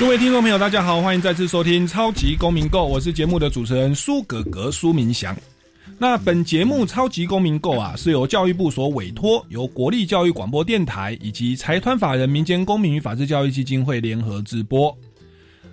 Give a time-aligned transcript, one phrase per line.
[0.00, 5.36] 各位听众朋友，大家好，欢迎再次收听《超级公民购》，我是节目的主持人苏格格苏明祥。
[5.98, 14.96] 那本节目《超级公民购》啊，是由教育部所委托，由国立教育广播电台以及财团法人民间公民与法治教育基金会联合直播。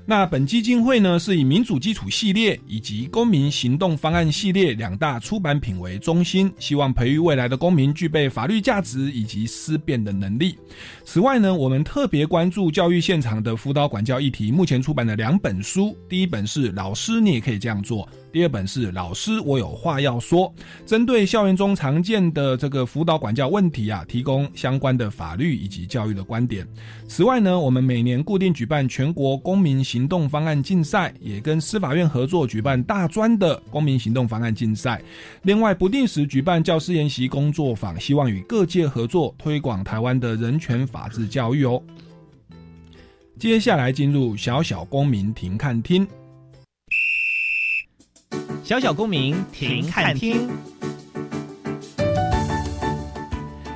[0.10, 10.56] 那本基金会呢，是以民主基础系列以及公民行动方案系列两大出版品为中心，希望培育未来的公民具备法律价值以及思辨的能力。
[11.04, 18.06] 此外呢，我们特别关注教育现场的辅导管教议题，目前出版的两本书，第一本是《老师，你也可以这样做》。
[18.32, 20.54] 第二本是老师，我有话要说，
[20.86, 26.68] 针对校园中常见的这个辅导管教问题啊，提供相关的法律以及教育的观点。
[27.08, 35.02] 此外呢，我们每年固定举办全国公民行动方案竞赛，也跟司法院合作举办大专的公民行动方案竞赛。
[35.44, 41.82] 另外，不定时举办教师研习工作坊，希望与各界合作推广台湾的人权法治教育哦。
[43.40, 46.06] 接下来进入小小公民庭看厅。
[48.64, 50.50] 小小公民停看听，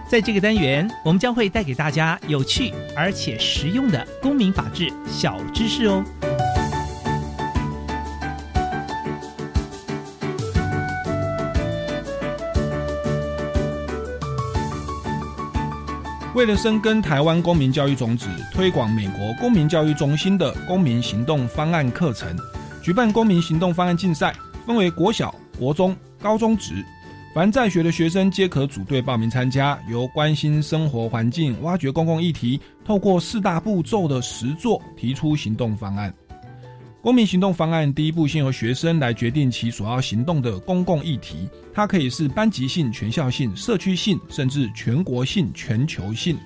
[0.10, 6.04] 在这个单元，我们将会带给大家有趣而且实用的公民法治小知识哦。
[16.34, 22.36] 为了深耕台湾公民教育种子，推广美国公民教育中心的公民行动方案课程，
[22.82, 24.34] 举办公民行动方案竞赛。
[24.66, 26.86] 分为国小、国中、高中职，
[27.34, 29.80] 凡在学的学生皆可组队报名参加。
[29.90, 36.14] 由关心生活环境、挖掘公共议题，透过四大步骤的实作，提出行动方案。
[37.02, 46.38] 公民行动方案第一步，先由学生来决定其所要行动的公共议题，它可以是班级性、全校性、社区性，甚至全国性、全球性。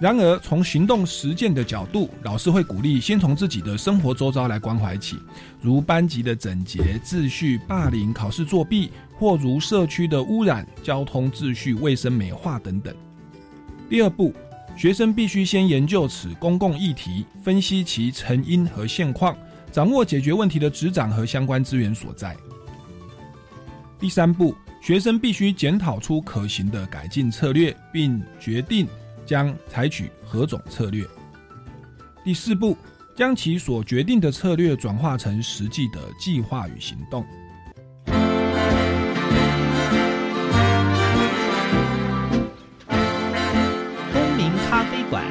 [0.00, 5.18] 然而，从行动实践的角度，老师会鼓励先从自己的生活周遭来关怀起，
[5.60, 12.94] 如班级的整洁秩序、霸凌、考试作弊，或如社区的污染、交通秩序、卫生美化等等。
[13.90, 14.32] 第二步，
[14.74, 19.36] 学生必须先研究此公共议题，分析其成因和现况，
[19.70, 22.34] 掌握解决问题的执掌和相关资源所在。
[23.98, 28.88] 第三步，学生必须检讨出可行的改进策略，并决定。
[29.30, 31.06] 将采取何种策略？
[32.24, 32.76] 第四步，
[33.14, 37.24] 将其所决定的策略转化成实际的计划与行动。
[44.12, 45.24] 公民咖啡馆，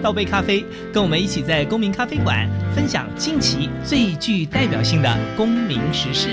[0.00, 6.28] 倒杯咖啡，跟我们一起在公民咖啡馆分享近期最具代表性的公民时事。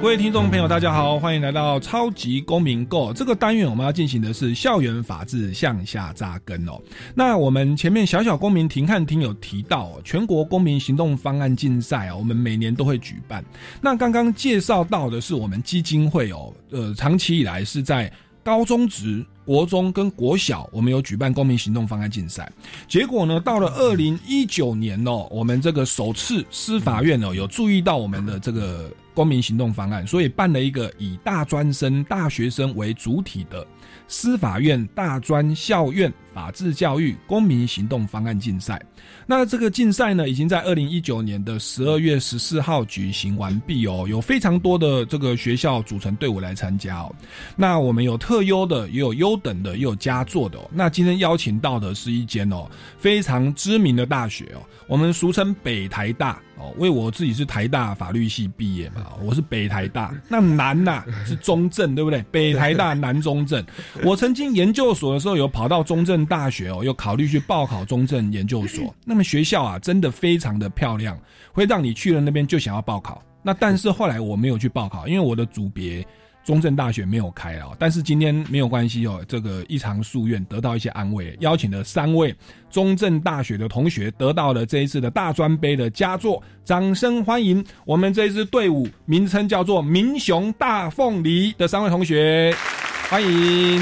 [0.00, 3.68] 各位听众朋友，大家好，欢迎来到超级公民购这个单元。
[3.68, 6.80] 我们要进行的是校园法治向下扎根哦。
[7.14, 13.44] 那我们前面小小公民庭看听有提到，全国公民行动方案竞赛啊，我们每年都会举办。
[13.82, 18.10] 那刚刚介绍到的是我们基金会哦，呃，长期以来是在
[18.42, 19.24] 高中职。
[19.46, 22.48] 国中跟国小，我们有举办公民行动方案竞赛，
[22.86, 33.66] 结果呢，到了二零一九年哦，我们这个首次司法院哦有注意到我们的这个公民行动方案，所以办了一个以大专生、大学生为主体的
[34.10, 38.82] 司法院大专校院法治教育公民行动方案竞赛。
[39.24, 47.14] 那这个竞赛呢，已经在二零一九年的十二月十四号举行完毕哦，有非常多的这个学校组成队伍来参加哦。
[47.54, 50.68] 那我们有特优的，也有优等的，也有佳作的哦。
[50.72, 52.68] 那今天邀请到的是一间哦
[52.98, 60.14] 非常知名的大学哦，我们俗称北台大哦，为我自己是台大法律系毕业嘛， 我是北台大。
[60.28, 62.22] 那南呐是中正，对不对？
[62.30, 63.64] 北台大南中正。
[64.04, 68.94] 我曾经研究所的时候有跑到中正大学哦，有考虑去报考中正研究所。
[69.04, 71.18] 那么学校啊，真的非常的漂亮，
[71.52, 73.22] 会让你去了那边就想要报考。
[73.42, 76.06] 那但是后来我没有去报考，因为我的组别
[76.50, 77.68] 中正大学没有开啊。
[77.78, 82.34] 但是今天没有关系哦，这个一场夙愿得到一些安慰，邀请了三位
[82.68, 92.52] 中正大学的同学得到了这一次的大专杯的佳作，掌声欢迎我们这支队伍，名称叫做“民雄大凤梨”的三位同学，
[93.08, 93.80] 欢迎。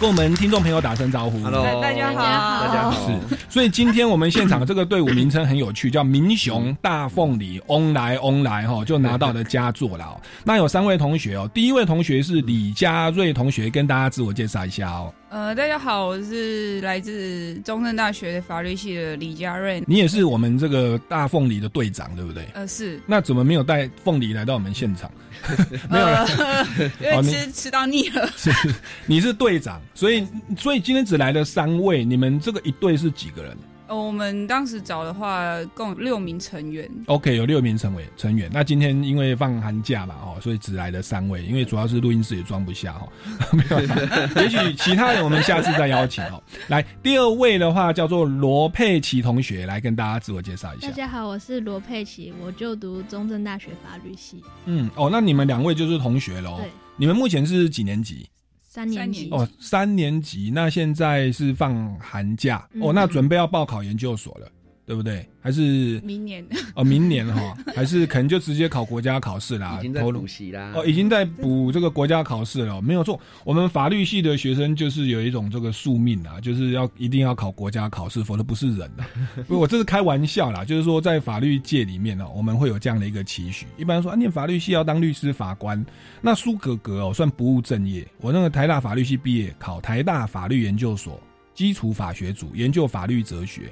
[0.00, 1.42] 跟我们听众朋友打声招呼。
[1.42, 3.10] Hello，大家好大家好。
[3.10, 10.20] 是，所以今天我们现场这个队伍名称很有趣，叫民雄大凤梨翁来翁来哈，就拿到了佳作了、哦。
[10.44, 15.12] 那有三位同学哦，第一位同学是李佳瑞同学，跟大家自我介绍一下哦。
[15.30, 19.82] 呃，大家好，我是来自中正大学法律系的李佳瑞。
[19.84, 22.46] 你也是我们这个大凤梨的队长，对不对？
[22.54, 25.10] 呃，是，那怎么没有带凤梨来到我们现场？
[25.90, 26.08] 没有
[27.00, 28.26] 因为吃吃到腻了。
[28.36, 28.50] 是
[29.06, 30.24] 你是队长，所以
[30.56, 33.56] 所以今天只来了三位，你们这个一队是几个人
[33.88, 36.88] 哦，我们当时找的话，共有六名成员。
[37.06, 38.48] ？OK，有六名成员成员。
[38.52, 43.08] 那今天因为放寒假嘛，哦，所以只来了三位，因为主要是录音室也装不下哦。
[43.50, 43.80] 没有，
[44.40, 46.40] 也许其他人我们下次再邀请哦。
[46.68, 50.92] 来，第二位的话叫做罗佩奇同学，来跟大家自我介绍一下大。
[50.92, 56.70] 家好，我是罗佩奇，我就读中正大学法律系，嗯，哦，那你们两位就是同学喽对。
[56.96, 58.28] 你们目前是几年级？
[58.70, 59.30] 三年级。
[59.30, 62.82] 哦，三年级，那现在是放寒假、嗯。
[62.82, 64.46] 哦，那准备要报考研究所了，
[64.88, 65.28] 对不对？
[65.38, 66.42] 还是明年
[66.74, 70.72] 哦，明年哈、还是可能就直接考国家考试啦，已经在补习啦。
[70.74, 73.20] 哦，已经在补这个国家考试了，没有错。
[73.44, 79.06] 我们法律系的学生就是有一种这个宿命啊，就是要一定要考国家考试，否则不是人啊。
[79.46, 83.66] 不过我这是开玩笑啦，就是说在法律界里面呢、我们会有这样的一个期许。
[83.76, 85.84] 一般说啊，念法律系要当律师、法官，
[86.22, 88.08] 那苏格格哦算不务正业。
[88.22, 91.20] 我那个台大法律系毕业，考台大法律研究所
[91.54, 93.70] 基础法学组，研究法律哲学。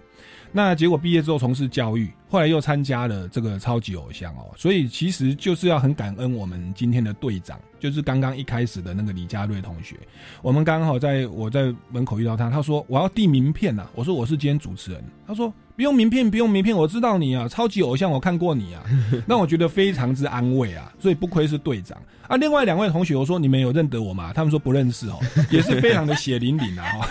[0.57, 9.97] 那结果毕业之后从事教育，后来又参加了这个超级偶像哦，所以其实就是要很感恩我们今天的队长，就是刚刚一开始的那个李佳瑞同学。
[10.41, 18.83] 我们刚好在我在门口遇到他，他说我要递名片呐、啊我说我是今天主持人，他说不用名片，不用名片，我知道你啊，超级偶像我看过你啊，
[19.29, 22.35] 那我觉得非常之安慰啊，所以不愧是队长啊。
[22.39, 24.33] 另外两位同学，我说你们有认得我吗？
[24.33, 25.19] 他们说不认识哦，
[25.51, 27.09] 也是非常的血淋淋啊哈。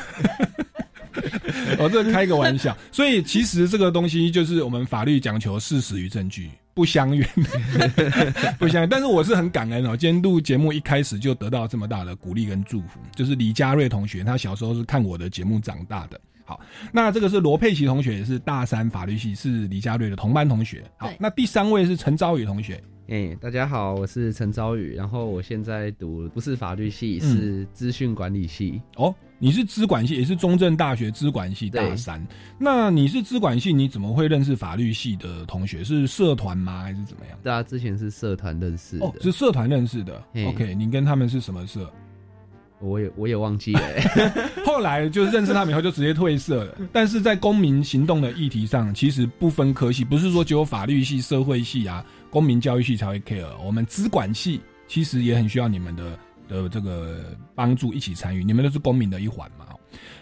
[1.77, 7.27] 我 这开个玩笑，所以其实这个东西就是我们法律讲求事实与证据不相怨，
[8.59, 8.89] 不相怨。
[8.89, 16.19] 但是我是很感恩哦，今天录节目一开始就得到这么大的鼓励跟祝福，就是李佳瑞同学，他小时候是看我的节目长大的。
[16.45, 16.59] 好，
[16.91, 20.83] 那这个是罗佩奇同学，也是大三法律系，是李佳瑞的同班同学。
[20.95, 22.81] 好，那第三位是陈昭宇同学。
[23.07, 28.81] 哎、大家好，我是陈昭宇，然后我现在读不是法律系，嗯是资讯管理系。
[28.95, 32.25] 哦，你是资管系，也是中正大学资管系大三。
[32.57, 35.83] 那你是资管系，你怎么会认识法律系的同学？
[35.83, 36.81] 是社团吗？
[36.81, 37.37] 还是怎么样？
[37.43, 40.23] 大家之前是社团认识的，哦，是社团认识的。
[40.33, 41.91] 嘿 OK，你跟他们是什么社？
[42.79, 44.49] 我也我也忘记了、欸。
[44.65, 46.77] 后来就是认识他们以后就直接退社了。
[46.91, 53.45] 但是在公民行动的议题上，其实不分科系，不是说只有法律系、社会系啊、公民教育系才会 care。
[53.63, 58.43] 我们资管系其实也很需要你们的的这个帮助，一起参与。
[58.43, 59.65] 你们都是公民的一环嘛。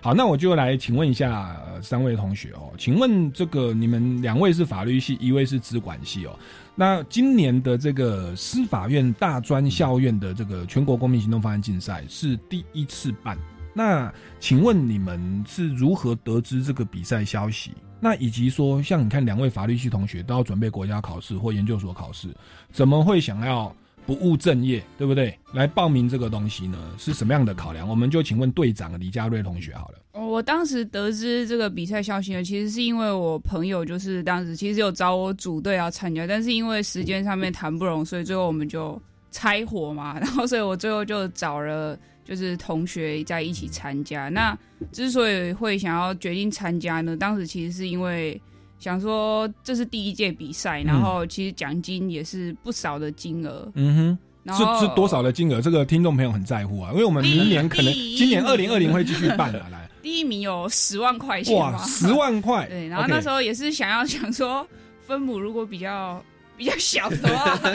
[0.01, 6.37] 好，那我就来请问一下、呃三位同学哦，请问这个你们两位是法律系，一位是资管系哦。
[6.75, 13.37] 那今年的这个司法院大专校院的这个全国公民行动方案竞赛是第一次办，
[13.75, 17.71] 那请问你们是如何得知这个比赛消息？
[17.99, 22.35] 那以及说，像你看两位法律系同学都要准备国家考试或研究所考试，
[22.71, 23.73] 怎么会想要
[24.05, 25.37] 不务正业，对不对？
[25.53, 26.77] 来报名这个东西呢？
[26.97, 27.87] 是什么样的考量？
[27.87, 29.99] 我们就请问队长李佳瑞同学好了。
[30.13, 44.29] 我当时得知这个比赛消息呢，其实是因为我朋友就是当时其实有找我组队要参加，但是因为时间上面谈不拢，所以最后我们就拆伙嘛， 然后所以我最后就找了就是同学在一起参加。
[44.29, 44.57] 那
[44.91, 48.39] 之所以会想要决定参加呢，当时其实是因为
[48.83, 55.61] 想说这是第一届比赛，然后其实奖金也是不少的金额，嗯然后哼，是是多少的金额？
[55.61, 64.67] 这个听众朋友很在乎啊，因为我们明年可能今年二零二零会继续办啊， 来，第一名有十万块钱哇，嘛，十万块，对，然后那时候也是想要想说，
[65.07, 66.21] 分母如果比较
[66.57, 67.73] 比较小的话， 分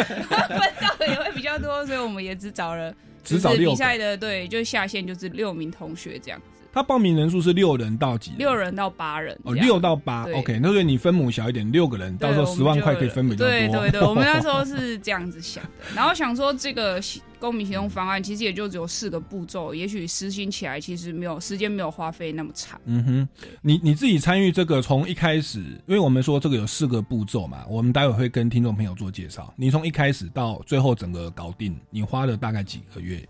[0.78, 6.38] 到的也会比较多，所以我们也只找了只找比赛的，对，就下线就是六名同学这样。
[6.38, 8.38] 子，他报名人数是六人到几人？
[8.38, 13.48] 六人到八人哦，六到八，OK，那所以你分母小一点，六个人，到时候对十万块可以分比较多。
[13.48, 17.00] 对对对，我们那时候 是这样子想的，然后想说这个
[17.40, 22.80] 公民行动方案其实也就只有四个步骤，也许实行起来其实没有时间没有花费那么长。
[22.84, 23.28] 嗯哼，
[23.62, 29.52] 你你自己参与这个，从一开始，因为我们说这个有四个步骤嘛，我们待会会跟听众朋友做介绍。
[29.56, 33.26] 你从一开始到最后整个搞定，你花了大概几个月？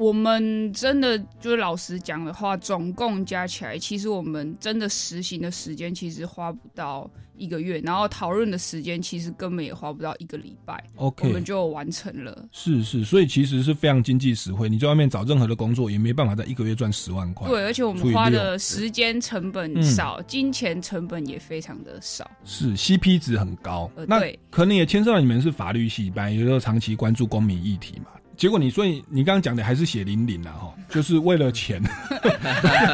[0.00, 12.48] 我们真的就是老实讲的话，总共加起来，其实我们真的实行的时间其实花不到一个月，然后讨论的时间其实根本也花不到一个礼拜，我 OK，我们就完成了。
[12.50, 14.70] 是是，所以其实是非常经济实惠。
[14.70, 17.46] 你在外面找任何的工作，也没办法在一个月赚十万块。
[17.46, 22.26] 对，而且我们花的时间成本嗯少，金钱成本也非常的少。
[22.42, 23.90] 是 CP 值很高。
[24.08, 28.06] 那可能也牵涉到你们是法律系，本来有时候长期关注公民议题嘛。
[28.40, 31.78] 结果你所以你刚刚讲的还是血淋淋啊哈，就是为了钱，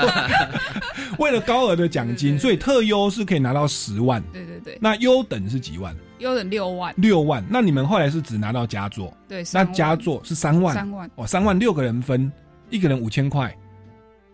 [1.21, 5.97] 为了高额的奖金，所以特优是可以拿到十万，对对对，那优等是几万？
[6.19, 7.45] 优等六万，六万。
[7.49, 12.33] 那你们后来是只拿到佳作，对，那佳作是三万，三万，哦，三万六个人分，
[12.71, 13.57] 一个人五千块，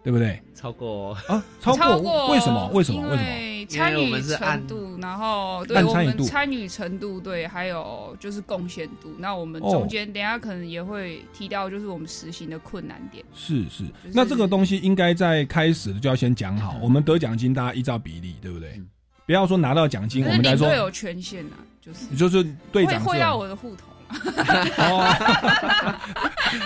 [0.02, 0.40] 对不对？
[0.54, 2.70] 超过啊，超超过为什么？
[2.72, 3.02] 为什么？
[3.02, 3.51] 为什么？
[3.80, 9.14] 为参与程度，然后对我们参与程度，对，还有就是贡献度。
[9.18, 13.24] 那我们哦中间等下可能也会提到，就是我们实行的困难点。
[13.34, 18.86] 是是，是那这个东西应该在开始就要先讲好，我们得奖金大家依照比例，对不对嗯？
[19.24, 24.01] 不要说拿到奖金，我们来说有权限啊，就是就是队长是会会到我的户头嘛。
[24.78, 25.04] 哦，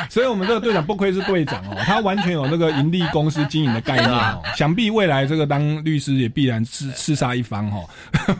[0.09, 4.43] 所以我们这个队长不愧是队长哦，他完全有那个盈利公司经营的概念哦。
[4.57, 7.89] 想必未来这个当律师也必然是刺杀一方哦。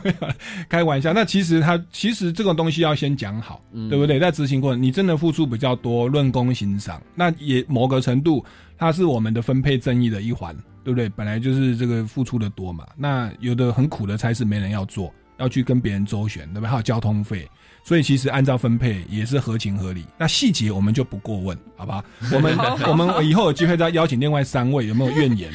[0.69, 4.19] 开玩笑，那其实他其实这个东西要先讲好，嗯对不对？
[4.19, 8.43] 在执行过程，你真的付出比较多，论功行赏，那也某个程度，
[8.77, 11.07] 它是我们的分配正义的一环，对不对？
[11.09, 12.85] 本来就是这个付出的多嘛。
[12.95, 16.69] 那有的很苦的差事没人要做，要去跟别人周旋，对不对？
[16.69, 17.47] 还有交通费。
[17.87, 20.03] 所以其实按照分配也是合情合理。
[20.17, 22.03] 那细节我们就不过问，好吧？
[22.33, 25.49] 我们我们以后有机会再邀请另外三位，有没有怨言？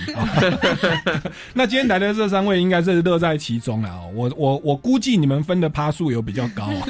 [1.52, 4.10] 那今天来的这三位应该是乐在其中了哦。
[4.14, 6.88] 我我我估计你们分的趴数有比较高啊，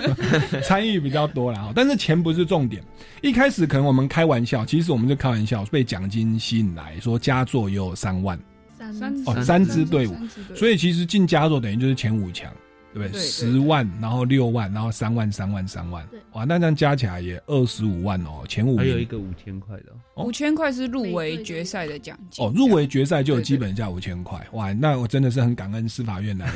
[0.62, 1.72] 参与比较多了哦。
[1.74, 2.80] 但是钱不是重点，
[3.20, 8.38] 一开始可能我们开玩笑，其实我们就开玩笑，被奖金吸引来说佳作也有三万，
[8.78, 12.48] 三三哦三三支队伍，三支队伍所以其实进佳作等于就是前五强，
[12.94, 13.20] 对不对？
[13.20, 16.06] 十万，然后六万，然后三万、三万、三万。
[16.10, 18.78] 对，哇，那这样加起来也二十五万哦，前五名。
[18.78, 19.84] 还有一个五千块的
[20.14, 20.24] 哦，哦？
[20.24, 22.44] 五千块是入围决赛的奖金。
[22.44, 26.50] 哦，入围决赛就有基本价五千块，哇，那我真的是很感恩司法院来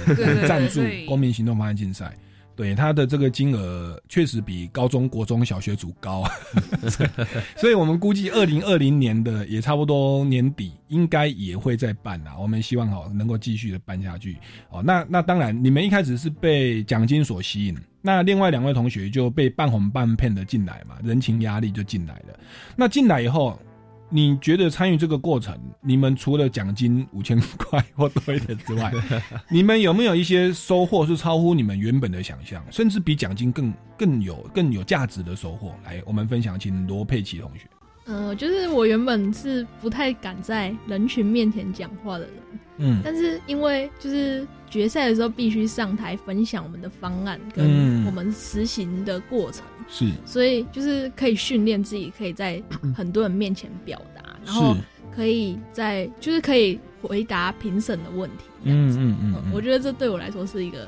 [0.47, 2.14] 赞助公民行动方案竞赛。
[2.57, 6.25] 对他的这个金额确实比高中国中小学组高，
[7.55, 12.35] 所以我们估计二零二零年的也差不多年底应该也会再办啦。
[12.39, 14.39] 我们希望哦能够继续的办下去。
[14.71, 22.39] 哦，那那当然，你们一开始是被奖金所吸引，那另外两位同学就被半红半骗的进来嘛，人情压力就进来了。
[22.75, 23.61] 那进来以后，
[24.09, 28.93] 你觉得参与这个过程，你们除了奖金五千块或多一点之外，
[29.51, 35.75] 你们有没有一些收获是超乎你们原本的想象，甚至比奖金更更有更有价值的收获？
[35.85, 37.69] 来，我们分享，请罗佩奇同学。
[38.05, 42.35] 呃，就是我原本是不太敢在人群面前讲话的人，
[42.78, 43.00] 嗯。
[43.04, 48.04] 但是因为就是决赛的时候必须上台分享我们的方案跟嗯。
[48.06, 50.11] 我们实行的过程，是。
[50.25, 52.62] 所以就是可以训练自己，可以在
[52.95, 54.76] 很多人面前表达，然后，
[55.14, 58.99] 可以在就是可以回答评审的问题，这样子。
[58.99, 60.87] 嗯嗯嗯嗯，我觉得这对我来说是一个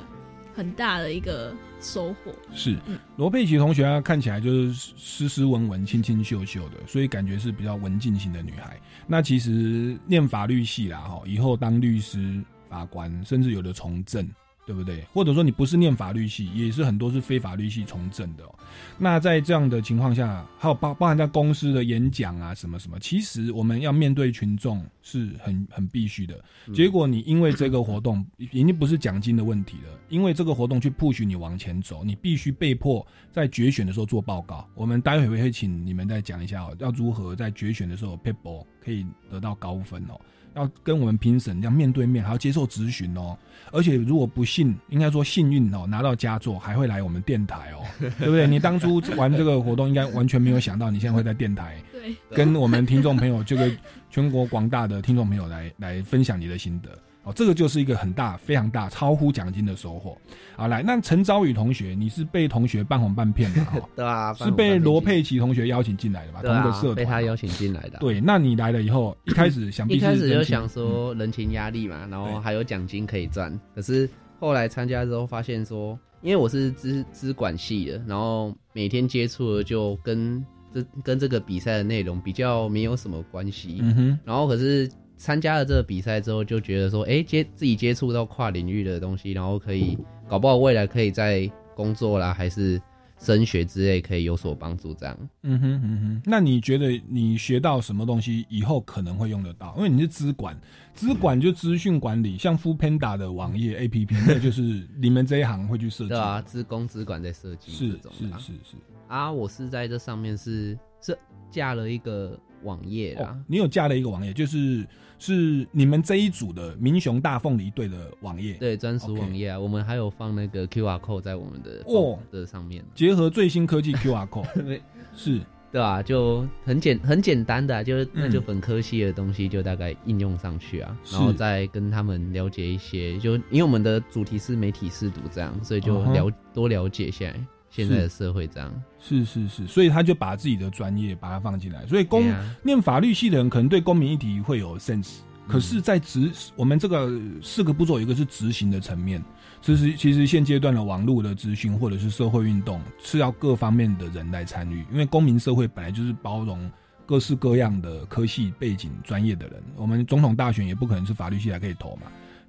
[0.54, 2.32] 很大的一个收获。
[2.52, 2.76] 是。
[2.86, 2.98] 嗯。
[3.16, 8.78] 罗佩奇同学啊，看起来就是斯斯文文、清清秀秀的，所以感觉是比较文静型的女孩。
[9.10, 14.28] 那其实念法律系啦，哈，以后当律师、法官，甚至有的从政，
[14.66, 15.02] 对不对？
[15.14, 18.54] 或者说你不是念法律系，也是很多是非法律系从政的、哦。
[18.98, 26.38] 那在这样的情况下，还有包包含在公司的演讲啊，什么什么，其实我们要面对群众是很很必须的。
[26.74, 34.68] 结果你因为这个活动，已经不是奖金的问题了，因为这个活动去 push 你往前走，你必须被迫在决选的时候做报告。
[34.74, 40.18] 我们待会会请你们再讲一下哦，要如何在决选的时候 p a p e 可以得到高分哦。
[40.54, 43.36] 要跟我们评审要面对面，还要接受咨询哦。
[43.70, 48.46] 而且如果不幸，应该说幸运哦，拿到佳作，还会来我们电台哦， 对不对？
[48.46, 53.70] 你当初玩这个活动，应该完全没有想到你现在会在电台 对，跟我们听众朋友，这个
[54.10, 56.98] 全国广大的听众朋友来来分享你的心得。
[57.28, 60.16] 哦，这个就是一个很大、非常大、超乎奖金的收获。
[60.56, 66.40] 好，来，那陈昭宇同学，你是被同学半哄半骗的，哈 对啊，是被罗佩奇同学邀请进来的吧？
[66.40, 68.00] 对啊同一个社，团，被他邀请进来的啊。
[68.00, 73.60] 对，那你来了以后，一开始想必一开始就想说人情压力嘛，然后还有奖金可以赚。
[73.74, 74.08] 可是
[74.40, 80.42] 后来参加之后发现说，因为我是资资管系的，然后每天接触的就跟
[80.74, 83.78] 这跟这个比赛的内容比较没有什么关系。
[83.82, 89.98] 嗯哼，然后可是参加了这个比赛之后，就觉得说，哎，接自己接触到跨领域的东西，然后可以
[90.28, 92.80] 搞不好未来可以在工作啦，还是
[93.18, 94.94] 升学之类可以有所帮助。
[94.94, 99.74] 这样，嗯哼嗯哼，那你觉得你学到什么东西以后可能会用得到？
[99.76, 100.56] 因为你是资管，
[100.94, 106.10] 资管就资讯管理，像 f o o Panda 的网页 APP，那就是你们这一行会去设计。
[106.10, 108.76] 对啊，资工资管在设计是这种是是是。
[109.08, 111.18] 啊，我是在这上面是是
[111.50, 113.30] 架了一个网页啦。
[113.30, 114.86] 哦，你有架了一个网页，就是
[115.18, 122.18] 是你们这一组的民雄大凤梨队的网页，对，专属网页啊我们还有放那个 QR code 在我们的哦。
[122.30, 124.80] 的上面，结合最新科技 QR code，
[125.14, 125.40] 是。
[125.70, 131.14] 对啊，就很简很简单的啊、就是嗯那就本科系的东西就大概应用上去啊，是。
[131.14, 137.38] 然后再跟他们了解一些，就因为我们的主题是媒体试读这样，所以就了、多了解现在
[137.70, 138.72] 现在的社会这样。
[138.98, 147.10] 是是是，所以他就把自己的专业把它放进来，所以公、啊念法律系的人可能对公民议题会有 sense，可是，在执我们这个
[147.42, 149.22] 四个步骤，一个是执行的层面。
[149.60, 156.70] 其实，其实现阶段的网络的资讯或者是社会运动，是要各方面的人来参与，因为公民社会本来就是包容
[157.06, 159.62] 各式各样的科系背景、专业的人。
[159.74, 162.02] 我们总统大选也不可能是法律系才可以投嘛，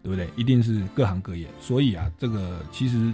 [0.04, 0.30] 对不对？
[0.36, 1.48] 一定是各行各业。
[1.60, 3.12] 所以啊，这个其实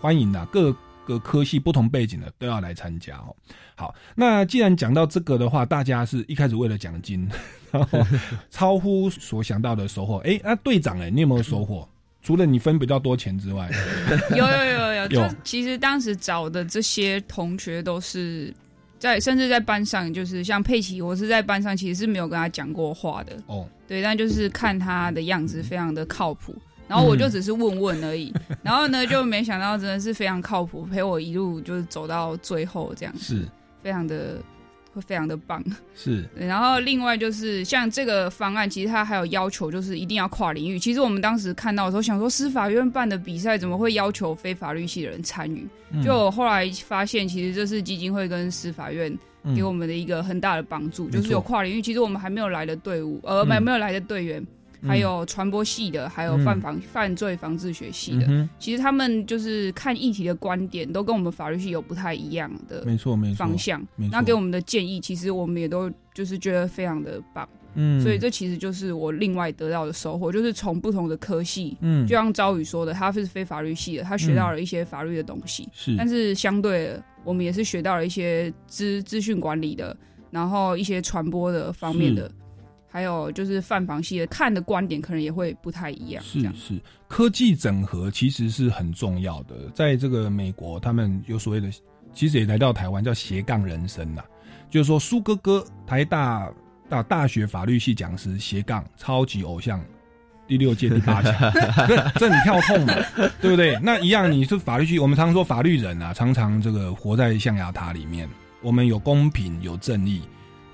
[0.00, 0.74] 欢迎啊，各
[1.06, 3.34] 个科系不同背景的都要来参加哦。
[3.74, 7.28] 好，那既然讲到这个的话，大家是一开始为了奖金，
[7.70, 7.98] 然后
[8.50, 10.18] 超乎所想到的收获。
[10.18, 11.88] 哎，那队长哎，你有没有收获？
[12.22, 13.70] 除了你分比较多钱之外，
[14.34, 18.52] 有有有有，就有其实当时找的这些同学都是
[18.98, 26.52] 在，甚至在班上，就是像佩奇，我是在班上其实是没有跟他讲过话的，哦，对，但就是看他的样子非常的靠谱，
[26.88, 33.42] 然后我就只是问问而已， 然后呢就没想到真的是非常靠谱，陪我一路就是走到最后这样，是。
[33.82, 34.42] 非常的
[34.92, 35.62] 会非常的棒。
[35.94, 40.76] 是，然后另外就是像这个方案，其实它还有要求，就是一定要跨领域。
[40.76, 45.64] 其实我们当时看到的时候，想说司法院办的比赛怎么会要求非法律系的人参与？
[45.92, 46.02] 嗯。
[46.02, 49.16] 就我后来发现，其实这是基金会跟司法院
[49.54, 51.80] 给我们的一个很大的帮助，嗯就是有跨领域。
[51.80, 53.46] 其实我们还没有来的队伍，呃，嗯。
[53.46, 54.46] 没没有来的队员，嗯
[54.86, 56.44] 还有传播系的，还有嗯。
[56.44, 58.26] 犯防犯罪防治学系的。
[58.28, 67.48] 嗯，其实他们就是看议题的观点，都跟我们法律系有不太一样的没错没错，方向那给我们的建议，其实我们也都就是觉得非常的棒。
[67.78, 72.06] 嗯，所以这其实就是我另外得到的收获，就是从不同的科系，嗯。
[72.06, 75.94] 就像朝宇说的，他是非法律系的，他学到了一些法律的东西，是。
[75.96, 79.94] 但是相对的，我们也是学到了一些资资讯管理的，
[80.30, 82.30] 然后一些传播的方面的，
[82.88, 86.22] 还有就是泛房系的看的观点可能也会不太一样。
[86.24, 89.54] 是是，科技整合其实是很重要的。
[89.74, 91.70] 在这个美国，他们有所谓的，
[92.12, 94.22] 其实也来到台湾叫斜杠人生呐，
[94.70, 96.50] 就是说苏哥哥台大
[96.88, 99.80] 大大学法律系讲师斜杠超级偶像。
[100.48, 101.52] 第六届第八强，
[101.88, 102.94] 这这你跳痛嘛，
[103.40, 103.76] 对不对？
[103.82, 108.28] 那一样，你是法律系，我们常说法律人啊，常常这个活在象牙塔里面。
[108.62, 110.22] 我们有公平有正义，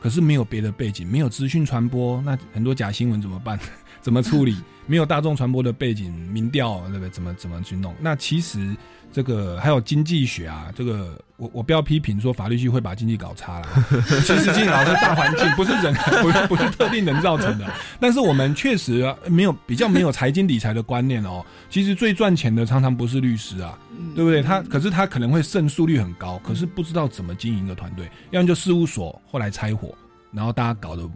[0.02, 3.56] 可是没有别的背景，没有资讯传播，那很多假新闻怎么办？
[4.02, 4.56] 怎么处理？
[4.84, 7.08] 没有大众传播的背景，民调对不对？
[7.10, 7.94] 怎么怎么去弄？
[8.00, 8.76] 那其实
[9.12, 13.66] 这个还有经济学啊，这个我我不要批评说法律系会把经济搞差了，
[14.26, 17.72] 其实经济搞是大环境，不是人，不是不是特定人造成的。
[18.00, 21.44] 但是我们确实啊没有比较没有财经理财的观念哦。
[21.70, 24.42] 其实最赚钱的常常不是律师啊，嗯对不对？
[24.42, 29.94] 他可是他可能会胜诉率很高，可是不知道怎么经营一个团队，要么就事务所后来拆伙，
[30.32, 31.12] 然后大家搞得乌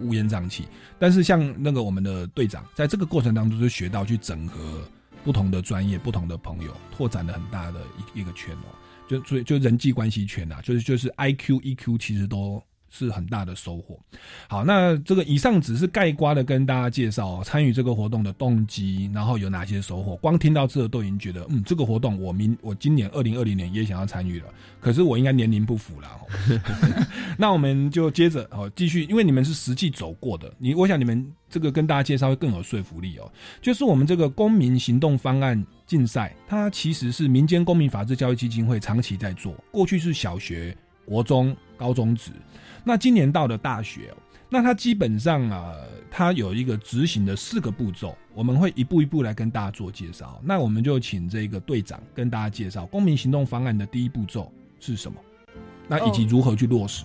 [0.00, 0.66] 乌烟瘴气。
[0.98, 4.82] 但是像那个我们的队长，在这个过程当中就学到去整合
[5.24, 7.80] 不同的专业、不同的朋友，拓展了很大的
[8.14, 8.74] 一一个圈哦。
[9.08, 13.98] 就所以就人际关系圈啊，就是就是 I Q E Q 其实都是很大的收获。
[14.48, 20.16] 好，那这个以上只是盖瓜的跟大家介绍参与这个活动的动机，然后有哪些收获。
[20.16, 24.46] 光听到这都已经觉得，嗯，这个活动我明我今年二零二零年也想要参与了，
[24.80, 26.08] 可是我应该年龄不符了。
[26.08, 26.26] 哦
[27.38, 33.30] 那我们就接着哦继续，因为你们是实际走过的，你我想你们这个跟大家介绍会更有说服力哦。
[33.62, 40.76] 就是我们这个公民行动方案竞赛，它其实是民间公民法治教育基金会长期在做，过去是小学、
[41.08, 42.30] 国中、高中职，
[42.84, 44.16] 那今年到了大学、哦，
[44.50, 45.72] 那它基本上啊，
[46.10, 50.38] 它有一个执行的四个步骤，我们会一步一步来跟大家做介绍。
[50.44, 55.18] 那我们就请这个队长跟大家介绍公民行动方案的第一步骤是什么，
[55.88, 57.04] 那以及如何去落实。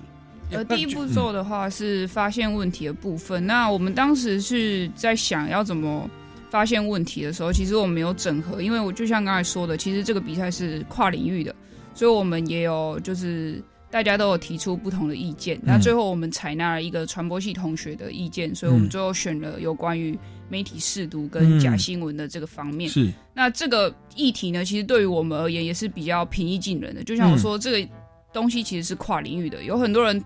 [0.51, 3.47] 呃，第一步骤的话是发现问题的部分。
[3.47, 6.07] 那我们当时是在想要怎么
[6.49, 11.55] 发现问题的时候，其实我们没有整合，因为我就像刚才说的，其实这个比赛是跨领域的，
[11.95, 13.63] 所以我们也有就是
[13.93, 15.61] 大家都有提出不同的意见，嗯。
[15.65, 20.17] 那最后我们采纳了一个传播系同学的意见，所以我嗯们最后选了有关于
[20.49, 22.89] 媒体试读跟假新闻的这个方面。
[22.89, 23.13] 是。
[23.35, 27.03] 那这个议题呢，其实对于我们而言也是比较平易近人的。
[27.03, 27.87] 就像我说，这个
[28.33, 30.19] 东西其实是跨领域的，有很多人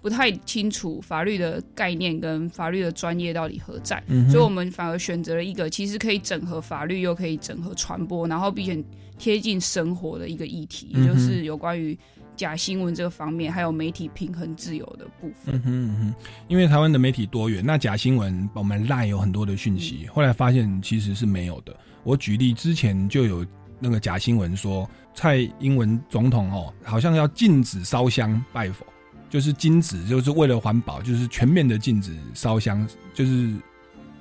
[0.00, 8.82] 不太清楚法律的概念跟法律的专业到底何在，嗯所以我们反而选择了一个其实可以整合法律又可以整合传播，然后并且
[9.18, 11.94] 贴近生活的一个议题，也就是有关于
[12.40, 15.54] 假新闻这个方面，还有媒体平衡自由的部分。
[15.56, 16.14] 嗯哼嗯哼，
[16.48, 21.76] 因为台湾的媒体多元，那假新闻我们赖有很多的讯息，后来发现其实是没有的。
[22.02, 23.46] 我举例之前就有
[23.78, 28.86] 那个假新闻说，蔡英文总统哦，好像要禁止烧香拜佛，
[29.28, 33.54] 就是禁止，就是为了环保，就是全面的禁止烧香，就是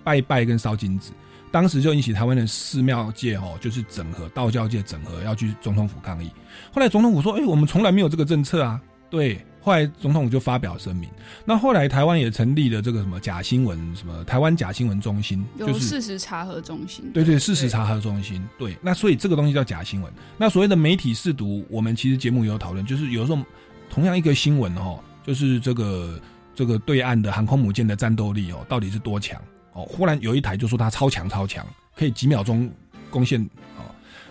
[0.03, 1.11] 拜拜跟烧金纸。
[1.51, 6.29] 当时就引起台湾的寺庙界哦，就是整合道教界整合要去总统府抗议。
[6.71, 11.09] 后来总统府说：“哎、我们从来没有这个政策啊。”对，后来总统府就发表声明。
[11.43, 18.39] 那后来台湾也成立了这个什么假新闻，什么台湾假新闻中心，就有是事实查核中心，对对，事实查核中心。
[18.59, 20.13] 对，那所以这个东西叫假新闻。
[20.37, 23.41] 那所谓的媒体试读，我们其实节目也有讨论，就是有时候
[23.89, 26.21] 同样一个新闻哦，就是这个
[26.53, 29.41] 这个对岸的航空母舰的战斗力哦，到底是多强
[29.73, 29.83] 哦？
[29.83, 32.69] 忽然有一台就说它超强超强，可以几秒钟
[33.09, 33.41] 攻陷
[33.77, 33.83] 哦。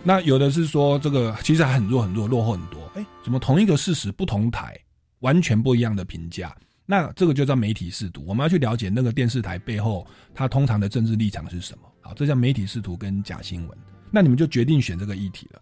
[0.03, 2.79] 那有的是说这个其实还很弱很弱，落后很多。
[2.95, 4.79] 哎，怎么同一个事实不同台
[5.21, 6.55] 完全不一样的评价？
[6.87, 11.85] 那这个就叫媒体试图，我们要去了解那个电视台背后它通常的政治立场是什么。
[12.01, 13.79] 好，这叫媒体试图跟假新闻。
[14.11, 15.61] 那你们就决定选这个议题了。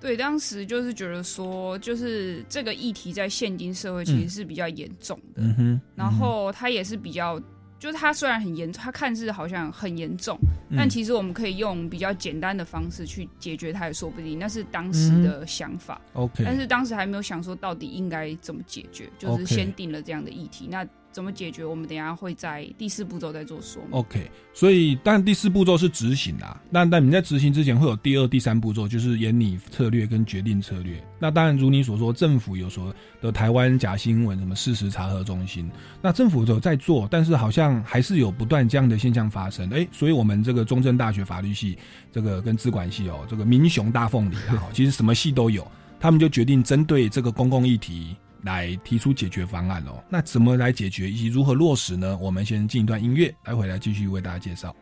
[0.00, 7.40] 对，当时就是觉得说，就是这个议题在现今社会其实是比较严重的，嗯哼，然后它也是比较，
[7.78, 10.38] 就是它虽然很严，它看似好像很严重，
[10.70, 14.38] 嗯但其实我们可以用比较简单的方式去解决它，也说不定。
[14.38, 20.66] 那是当时的想法，OK，但是当时还没有想说到底应该怎么解决，就是 OK 先定了这样的议题。
[20.70, 23.92] 那怎么解决，我们等下会在第四步骤再做说明。
[23.92, 26.60] OK，所以但第四步骤是执行啦。
[26.68, 31.00] 那但你在执行之前会有第二、第三步骤，就是演拟策略跟决定策略。
[31.20, 35.70] 那当然如你所说，政府有所的台湾假新闻什么事实查核中心，
[36.02, 39.70] 那政府有在做，但是好像还是有不断这样的现象发生。
[39.72, 41.78] 哎，所以我们这个中正大学法律系
[42.10, 45.64] 这个跟资管系哦，这个民雄大凤梨啊，其实什么系都有，
[46.00, 48.16] 他们就决定针对这个公共议题。
[48.44, 52.16] 来提出解决方案哦，那怎么来解决以及如何落实呢？
[52.18, 54.74] 我们先进一段音乐，待会来继续为大家介绍。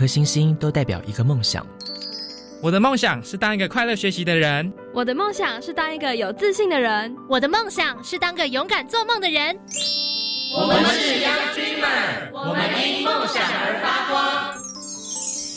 [0.00, 1.66] 颗星星都代表一个梦想。
[2.62, 4.72] 我的梦想是当一个快乐学习的人。
[4.94, 7.14] 我的梦想是当一个有自信的人。
[7.28, 9.54] 我的梦想是当个勇敢做梦的人。
[10.56, 14.54] 我们是 Young Dreamer，我们因梦想而发光。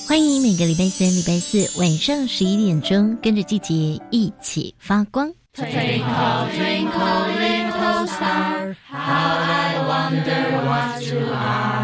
[0.10, 3.74] 欢迎每个礼拜三、礼拜四晚上十一点钟，跟着季节
[4.12, 5.34] 一起发光。
[5.56, 11.83] Twinkle twinkle little star, how I wonder what you are.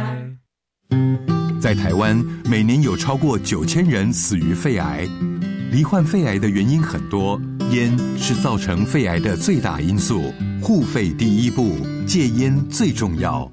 [1.70, 5.08] 在台湾，每年有超过九千人死于肺癌。
[5.72, 7.40] 罹患肺癌的原因很多，
[7.72, 10.34] 烟是造成肺癌的最大因素。
[10.64, 11.78] 护肺第一步，
[12.08, 13.48] 戒烟最重要。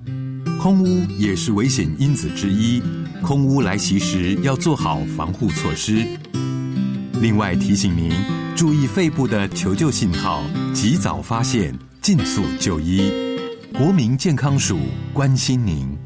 [0.58, 2.82] 空污也是危险因子之一，
[3.22, 6.06] 空污来袭时要做好防护措施。
[7.20, 8.10] 另外提醒您，
[8.56, 13.12] 注意肺部的求救信号，及早发现，尽速就医。
[13.74, 14.78] 国民健康署
[15.12, 16.05] 关心您。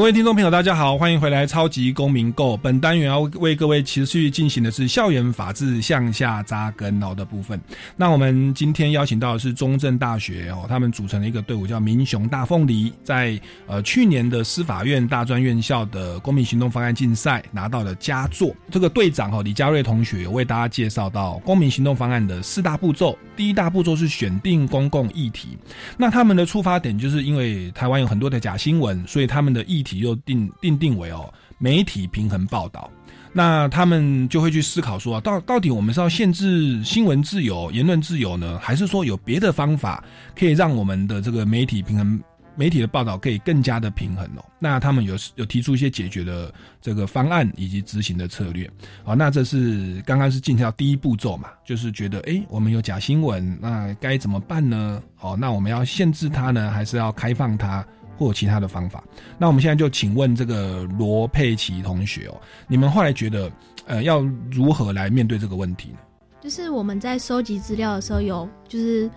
[0.00, 2.54] 各位听众朋友，大家好，欢迎回来《超级公民购》。
[2.56, 7.60] 本单元要为各位持续进行的是校园法治向下扎根哦的部分。
[7.98, 18.56] 那我们今天邀请到的是中正大学哦，他们组成了一个队伍，叫民雄大凤梨，在呃去年的司法院大专院校的公民行动方案竞赛拿到了佳作。
[18.70, 23.18] 这个队长哈李佳瑞同学有为大家介绍到公民行动方案的四大步骤。
[23.36, 25.58] 第一大步骤是选定公共议题，
[25.98, 32.90] 那他们的出发点就是因为台湾有很多的假新闻，所以他们的议题又定定定为哦媒体平衡报道。
[33.32, 40.02] 那他们就会去思考说，到到底我们是要限制新闻自由、言论自由呢，还是说有别的方法
[40.38, 42.20] 可以让我们的这个媒体平衡？
[42.56, 44.44] 媒体的报道可以更加的平衡哦。
[44.58, 48.68] 那他们有有提出一些解决的这个方案以及执行的策略。
[49.02, 55.00] 好，那这是刚刚是进到第一步骤嘛，就是觉得哎，我们有假新闻，那该怎么办呢？
[55.14, 57.86] 好，那我们要限制它呢，还是要开放它，
[58.20, 59.02] 或其他的方法？
[59.38, 63.50] 那我们现在就请问这个罗佩奇同学哦，你们后来觉得
[63.86, 65.98] 呃，要如何来面对这个问题呢？
[66.42, 69.10] 就是我们在收集资料的时候，有就是。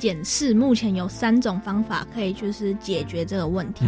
[0.00, 3.84] 检视目前有三种方法可以就是解决这个问题。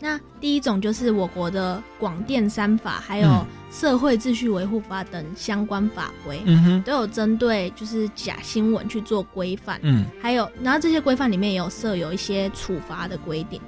[0.00, 6.42] 那第一种就是我国的广电三法，还有社会秩序维护法等相关法规，
[6.84, 9.78] 都有针对就是假新闻去做规范。
[9.82, 13.60] 嗯，还有然后这些规范里面也有设有一些处罚的规定，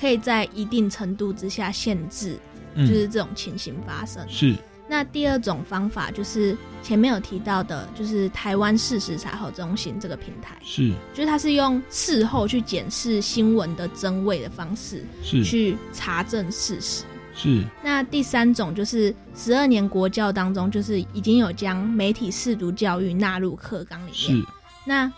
[0.00, 2.38] 可以在一定程度之下限制，
[2.76, 4.24] 就是这种情形发生。
[4.28, 4.54] 是。
[4.90, 15.44] 那第二种方法就是前面有提到的，就是台湾事实查核中心这个平台，是，就是它是用事后去检视新闻的真伪的方式，是。
[15.44, 17.04] 去查证事实，
[17.36, 17.64] 是。
[17.84, 24.44] 那第三种就是十二年国教当中，就是已经有将媒体试读教育纳入课纲里面，是。
[24.84, 25.12] 那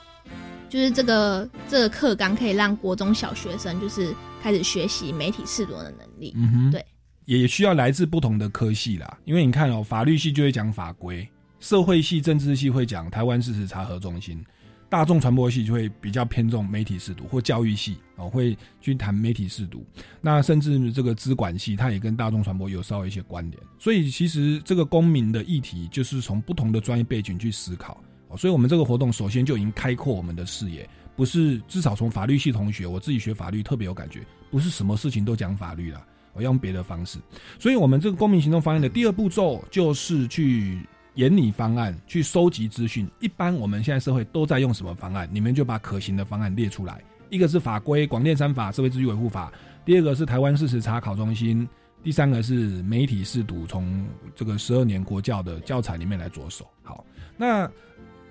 [0.68, 6.84] 就是这个这个课纲可以让国中小学生就是开始学习媒体试读的能力，嗯哼，对。
[7.24, 11.26] 也需要来自不同的科系啦，因为你看哦，法律系就会讲法规，
[11.60, 14.44] 社会系、政治系会讲台湾事实查核中心，
[14.88, 19.86] 大众传播系就会比较偏重媒体试读，或教育系哦会去谈媒体试读。
[20.20, 23.62] 那甚至这个资管系，它也跟大众传播有稍微一些关联。
[23.78, 28.02] 所以其实这个公民的议题，就是从不同的专业背景去思考。
[28.36, 36.02] 所以我们这个活动首先就已经开阔我们的视野，不是至少从法律系同学，我自己学法律特别有感觉，不是什么事情都讲法律了。
[36.32, 37.18] 我用别的方式，
[37.58, 40.80] 所以我们这个公民行动方案的第二步骤就是去
[41.14, 43.08] 研拟方案，去收集资讯。
[43.20, 45.28] 一般我们现在社会都在用什么方案？
[45.30, 47.02] 你们就把可行的方案列出来。
[47.28, 49.50] 一个是法规《广电三法》《社会秩序维护法》，
[49.86, 51.68] 第二个是台湾事实查考中心
[52.02, 56.66] 第三个是媒体试读，从这个十二年国教的教材里面来着手。
[56.82, 57.04] 好，
[57.36, 57.70] 那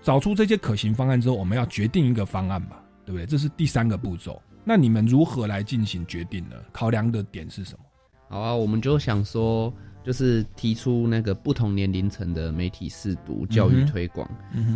[0.04, 3.26] 找出这些可行方案之后，我们要决定一个方案嘛，对不对？
[3.26, 4.42] 这是第三个步骤。
[4.64, 6.56] 那你们如何来进行决定呢？
[6.72, 7.80] 考量的点是什么？
[8.32, 9.72] 好啊，我们就想说，
[10.06, 14.26] 就是提出那个不同年龄层的媒体试读教育推广。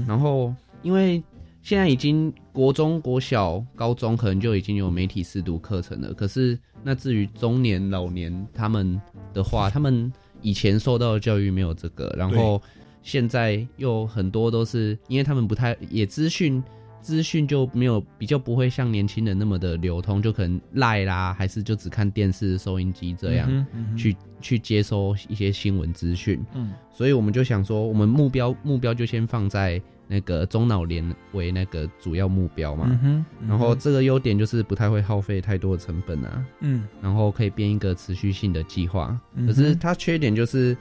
[0.05, 1.23] 然后因为
[1.61, 9.01] 现在已经国中国小、高中可能就已经有媒体试读课程了，可是那至于中年、老年他们
[9.33, 12.61] 的话， 他们以前受到的教育没有这个，然后
[13.03, 16.61] 现在又很多都是因为他们不太也资讯。
[17.05, 23.65] 资讯就没有比较不会像年轻人那么的流通，就可能赖啦，还是就只看电视、收音机这样
[23.95, 26.43] 去去接收一些新闻资讯。
[26.55, 32.99] 嗯，所以我们就想说，我们目标目标就先放在那个中老年为那个主要目标嘛。
[33.03, 36.43] 嗯然后这个优点就是不太会耗费太多的成本啊。
[36.61, 39.15] 嗯，然后可以编一个持续性的计划。
[39.45, 40.75] 可是它缺点就是。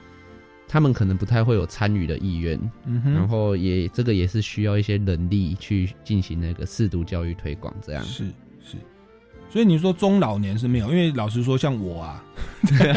[0.74, 2.58] 他们可能不太会有参与的意愿，
[3.04, 8.02] 然后也这个也是需要一些能力去进行那个适度教育推广，这样。
[8.02, 8.24] 是
[8.60, 8.76] 是。
[9.48, 12.24] 所以你说中老年是没有，因为老实说，像我啊，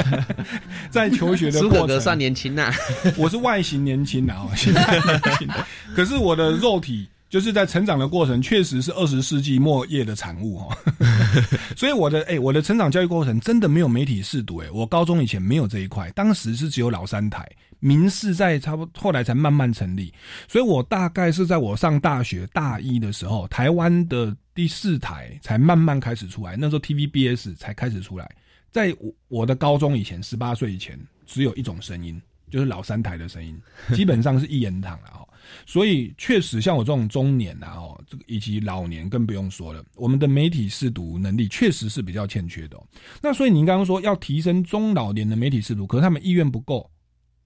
[0.90, 2.02] 在求学的过程。
[2.02, 2.74] 算年轻呐，
[3.16, 5.48] 我是外形年轻啊，现在年轻，
[5.96, 7.08] 可是我的肉体。
[7.30, 10.78] 就是在成长的过程，确实是二十世纪末叶的产物哈，
[11.76, 17.46] 所以我的哎，我的成长教育过程真的没有媒体试读哎，我高中以前没有这一块，当时是只有老三台，
[17.80, 20.14] 民视在差不多后来才慢慢成立，
[20.48, 28.30] 所以我大概是在我上大学大一的时候，台湾的第四台才慢慢开始出来，那时候 TVBS 才开始出来，
[28.72, 33.60] 在我我的高中以前，十八岁以前，只有一种声音，就是老三台的声音，
[33.94, 35.28] 基本上是一言堂了哦。
[35.66, 39.82] 所以确实，像我这种中年啊，哦，这个以及老年更不用说了。
[39.96, 42.78] 我们的媒体试读能力确实是比较欠缺的。
[43.22, 46.90] 那所以您刚刚说要提升中老年的媒体试读，可是他们意愿不够。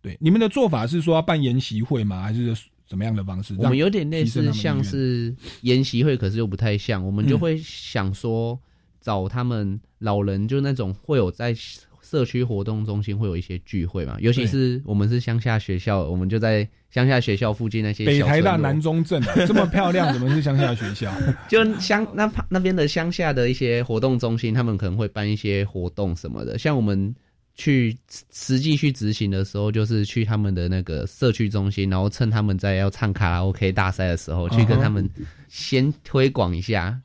[0.02, 2.22] 对，你们的做法是说要办研习会吗？
[2.22, 2.56] 还是
[2.88, 3.56] 怎么样的方式？
[3.58, 7.06] 我们有点类似像是研习会，可是又不太像。
[7.06, 8.60] 我们就会想说
[9.00, 11.56] 找他们老人，就那种会有在。
[12.04, 18.06] 社区活动中心会有一些聚会嘛，尤其是我们是乡下学校，我们就在乡下学校附近那些。
[18.06, 21.10] 北台大南中镇这么漂亮， 怎么是乡下学校？
[21.48, 27.16] 就乡那那边的乡下的一些活动中心，他们可能会办一些活动什么的，像我们。
[27.56, 27.96] 去
[28.32, 35.08] 实际去执行的时候，就是去他们的那个社区中心，然后趁他们在要唱卡拉 OK 大赛的时候，去跟他们
[35.48, 37.00] 先推广一下，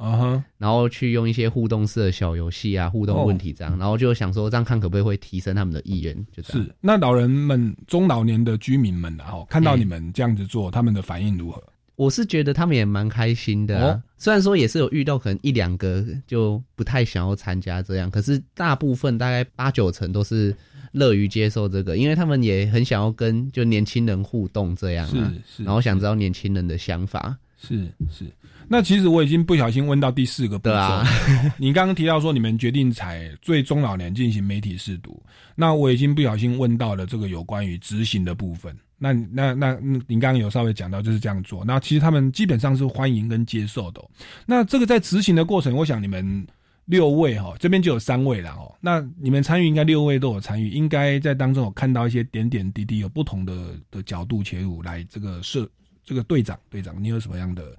[0.56, 6.64] 然后去用一些互动式的小游戏啊，互动问题这样，然后就想说这样看可不可以会提升他们的意愿，就这样。
[6.64, 6.74] 是。
[6.80, 11.62] 那老人们、中老年的居民们，然后看到你们这样子做，他们的反应如何？
[11.96, 20.54] 我是觉得他们也蛮开心的，虽然说也是有遇到可能一两个就不太想要参加这样，可是大部分大概八九成都是
[20.92, 25.16] 乐于接受这个，因为他们也很想要跟就年轻人互动这样，是
[25.56, 28.24] 是，然后想知道年轻人的想法，是是。
[28.68, 31.02] 那其实我已经不小心问到第四个步骤，
[31.56, 35.22] 你刚刚提到说你们决定采最中老年进行媒体试读，
[35.54, 38.76] 那我已经不小心问到了这个有关于执行的部分。
[38.98, 39.74] 那那那，
[40.06, 41.64] 您刚刚有稍微讲到就是这样做。
[41.64, 44.02] 那其实他们基本上是欢迎跟接受的。
[44.46, 46.46] 那这个在执行的过程，我想你们
[46.87, 48.74] 六位哈，这边就有三位了哦。
[48.80, 55.68] 那你们参与，应该六位都有参与，应该在当中有看到一些点点滴滴，有不同的的角度切入来这个设
[56.02, 57.76] 这个队长队长，你有什么样的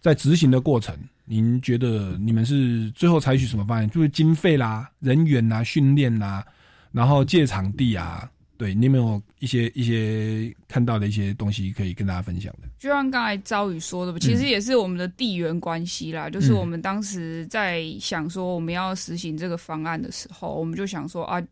[0.00, 0.96] 在执行的过程？
[1.26, 3.90] 您觉得你们是最后采取什么方案？
[3.90, 6.42] 就是经费啦、人员啦、训练啦，
[6.90, 8.30] 然后借场地啊。
[8.56, 12.68] 对你有没有一些一些看到的一些东西可以跟大家分享的？
[12.78, 16.30] 就像刚才朝宇说的，其实也是我们的地缘关系啦。
[16.30, 21.42] 就是我们当时在想说我们要实行这个方案的时候，我们就想说啊，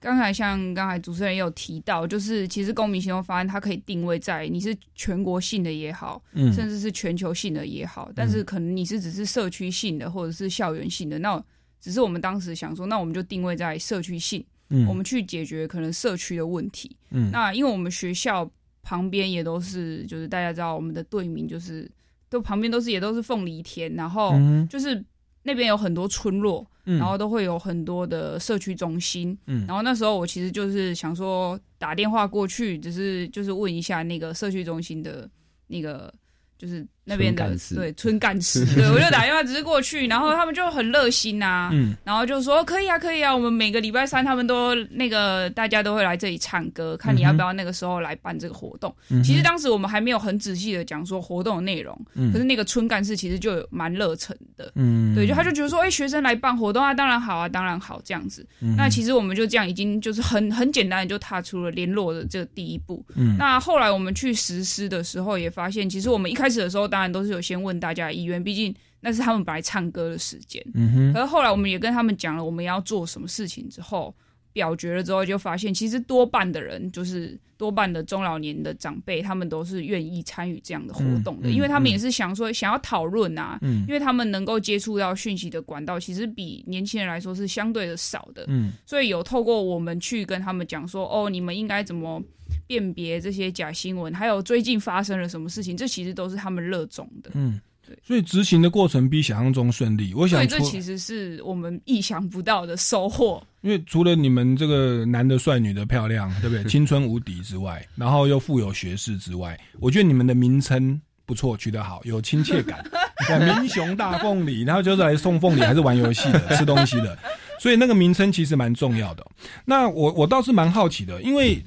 [0.00, 11.42] 刚才像刚才主持人也有提到，就是其实公民行动方案它可以定位在你是全国性的也好，嗯，甚至是全球性的也好，但是可能你是只是社区性的或者是校园性的，那
[11.80, 14.44] 只是我们当时想说，那我们就定位在社区性。
[14.70, 16.96] 嗯，我们去解决可能社区的问题。
[17.10, 18.50] 嗯，那因为我们学校
[18.82, 21.90] 旁边也都是，就是大家知道我们的队名就是
[22.28, 24.34] 都旁边都是也都是凤梨田，然后
[24.68, 25.04] 就是
[25.42, 29.36] 那边有很多村落，然后都会有很多的社区中心。
[29.46, 35.28] 嗯，然后那时候我其实就是想说打电话过去，只是就是问一下那个社区中心的
[35.66, 36.12] 那个
[36.58, 41.96] 就是那边的对村干事，对 我就打电话只是过去，然后他们就很热心呐、嗯。
[42.04, 48.94] 然后就说可以啊可以啊，我们每个礼拜三他们都那个大家都会来这里唱歌，看你要不要那个时候来办这个活动。
[49.08, 49.22] 嗯。
[49.22, 52.30] 其实当时我们还没有很仔细的讲说活动的内容，嗯。
[52.30, 55.14] 可是那个村干事其实就蛮热忱的，嗯。
[55.14, 58.46] 对，就他就觉得说，哎、学生来办活动啊，当然好啊，当然好这样子。
[58.60, 58.76] 嗯。
[58.76, 63.04] 那其实我们就这样已经就是很很简单的就踏出了联络的这个第一步。
[63.14, 63.36] 嗯。
[63.38, 70.64] 那后来我们去实施的时候，也发现，其实我们一开始的时候，当然都是有先问大家的意愿，毕竟那是他们本来唱歌的时间。
[70.74, 71.12] 嗯哼。
[71.12, 74.14] 可是后来我们也跟他们讲了我们要做什么事情之后，
[74.52, 83.84] 表决了之后，就发现其实多半的人，就是多半的中老年的长辈，他们都是愿意参与这样的活动的，嗯嗯因为他们也是想说想要讨论啊，嗯。
[83.86, 88.72] 因为他们能够接触到讯息的管道，其实比年轻人来说是相对的少的，嗯。
[88.84, 92.20] 所以有透过我们去跟他们讲说，哦，你们应该怎么
[92.68, 97.30] 辨别这些假新闻，还有最近发生了什么事情，这其实都是他们热衷的。
[97.34, 100.12] 嗯，对所以执行的过程比想象中顺利。
[100.14, 103.42] 我想对，除这其实是我们意想不到的收获。
[103.62, 106.62] 因为除了你们这个男的帅、女的漂亮，对不对？
[106.70, 112.84] 青春无敌之外，然后又富有学识之外，我觉得你们的名称不错，取得好，有亲切感。
[113.26, 117.18] 对，民雄大凤梨，然后就是来送凤梨，还是玩游戏的、吃东西的，
[117.58, 119.26] 所以那个名称其实蛮重要的。
[119.64, 121.60] 那我我倒是蛮好奇的，因为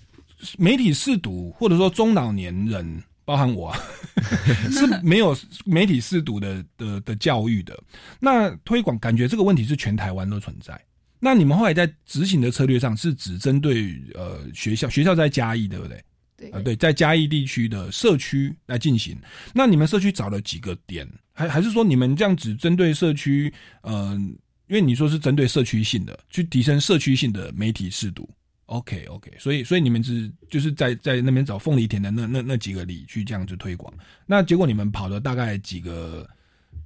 [0.57, 3.79] 媒体试读或者说中老年人，包含我、啊，
[4.71, 7.77] 是没有媒体试读的的的教育的。
[8.19, 10.79] 那推广感觉这个问题是全台湾都存在。
[11.19, 16.03] 那你们后来在执行的策略上是只针对呃学校，学校在嘉义，对不对？
[16.35, 19.15] 对啊、对，在嘉义地区的社区来进行。
[19.53, 23.53] 那你们社区找了几个点，还还是说你们这样只针对社区？
[23.83, 24.35] 嗯、
[24.67, 28.27] 因为你说是针对社区性的，去提升社区性的媒体试读。
[28.71, 33.93] OK OK，所以所以你们只就是在在那边找凤梨田的那那那几个里去这样子推广。
[34.25, 36.25] 那结果你们跑了大概几个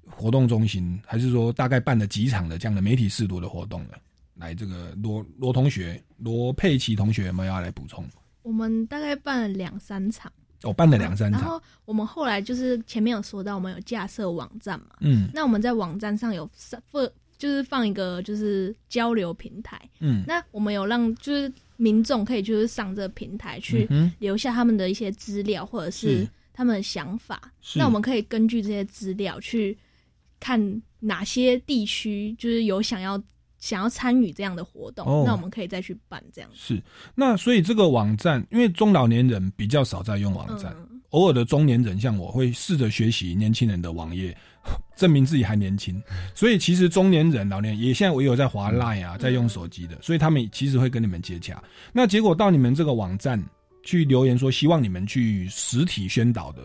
[0.04, 3.92] 活动中心，还是说大概办了几场的这样的媒体试读的活动呢？
[4.34, 8.04] 来，这个罗罗同学、罗佩奇同学有没有要来补充？
[8.42, 10.32] 我们大概办了两三场，
[10.64, 16.82] 我、办了两三场，然后我们后来就是前面有说到，我们有架设网站嘛，嗯那我们在网站上有放
[17.38, 23.88] 就是放一个就是交流平台，嗯那我们有让就是民众可以就是上这个平台去
[24.20, 26.30] 留下他们的一些资料或者是是。
[26.58, 29.78] 他们的想法，那我们可以根据这些资料去
[30.40, 33.22] 看哪些地区就是有想要
[33.60, 35.24] 想要参与这样的活动，哦。
[35.26, 36.50] 那我们可以再去办这样。
[36.54, 36.82] 是。
[37.14, 41.02] 那所以这个网站，因为中老年人比较少在用网站，嗯。
[41.10, 44.34] 偶尔的中年人像我会试着学习年轻人的网页，
[44.96, 46.02] 证明自己还年轻。
[46.34, 51.62] 所以其实中年人、老年人也现在我有在滑 Line 啊，在用手机的，所以他们其实会跟你们接洽。
[51.94, 53.42] 那结果到你们这个网站
[53.84, 56.62] 去留言说，希望你们去实体宣导的。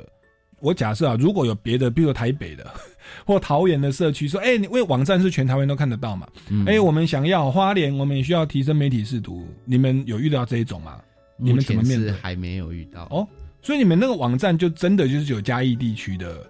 [0.61, 2.71] 我假设啊，如果有别的，比如说台北的
[3.25, 6.29] 或桃园的社区说，哎、你因为网站是全台湾都看得到嘛，
[6.67, 11.01] 哎、嗯我们想要花莲，我们也需要提升媒体视图，你们有遇到这一种吗？
[11.39, 12.13] 你们怎么面对？
[12.13, 13.27] 还没有遇到哦，
[13.63, 16.47] 所以你们那个网站就真的就是有嘉义地区的，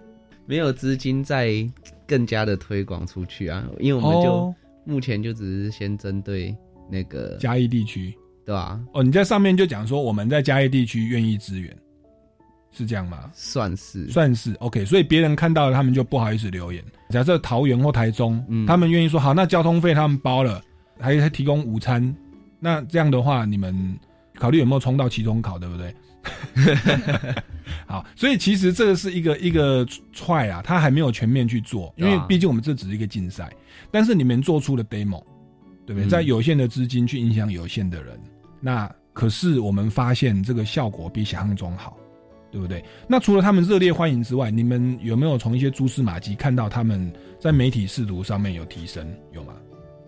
[0.51, 1.49] 没有资金再
[2.05, 6.53] 更加的推广出去啊，因为我们就、哦目前就只是先针对
[6.89, 11.73] 那个嘉义地区，对吧、哦，你在上面就讲说我们在嘉义地区愿意支援，
[12.71, 13.29] 是这样吗？
[13.31, 16.83] 算是算是 OK，所以别人看到了，他们就不好意思留言。
[17.11, 20.59] 假设桃园或台中，他们愿意说好，那交通费他们包了，
[20.99, 22.13] 还还提供午餐，
[22.59, 23.97] 那这样的话，你们
[24.33, 25.93] 考虑有没有冲到期中考，对不对？
[27.87, 33.51] 好，所以其实这个是一个一个踹啊，他还没有全面去做，因为毕竟我们这只是一个竞赛，
[33.91, 35.23] 但是你们做出了 demo，
[35.85, 36.05] 对不对？
[36.05, 38.19] 嗯在有限的资金去影响有限的人，
[38.59, 41.97] 那可是我们发现这个效果比想象中好，
[42.51, 42.83] 对不对？
[43.07, 49.05] 那除了他们热烈欢迎之外，你们有没有从一些蛛丝马迹看到他们在媒体视图上面有提升？
[49.33, 49.53] 有吗？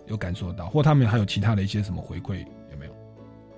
[0.08, 2.46] 有感受到，或他们还有其他的一些什么回馈？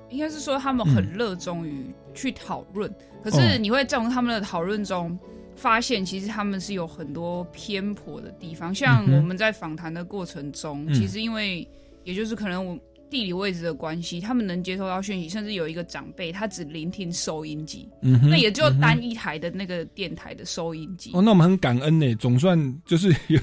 [0.10, 2.94] 应该是说他们很热衷于去讨论，
[3.24, 3.58] 可是哦。
[3.60, 5.18] 你会从他们的讨论中
[5.56, 8.74] 发现，其实他们是有很多偏颇的地方。
[8.74, 10.94] 像我们在访谈的过程中，嗯。
[10.94, 11.68] 其实因为
[12.04, 12.78] 也就是可能我
[13.10, 21.12] 地理位置的关系，他们能接收到讯息，甚至有一个长辈他只聆听收音机，嗯那也就单一台的那个电台的收音机。
[21.14, 23.40] 哦，那我们很感恩呢，总算就是有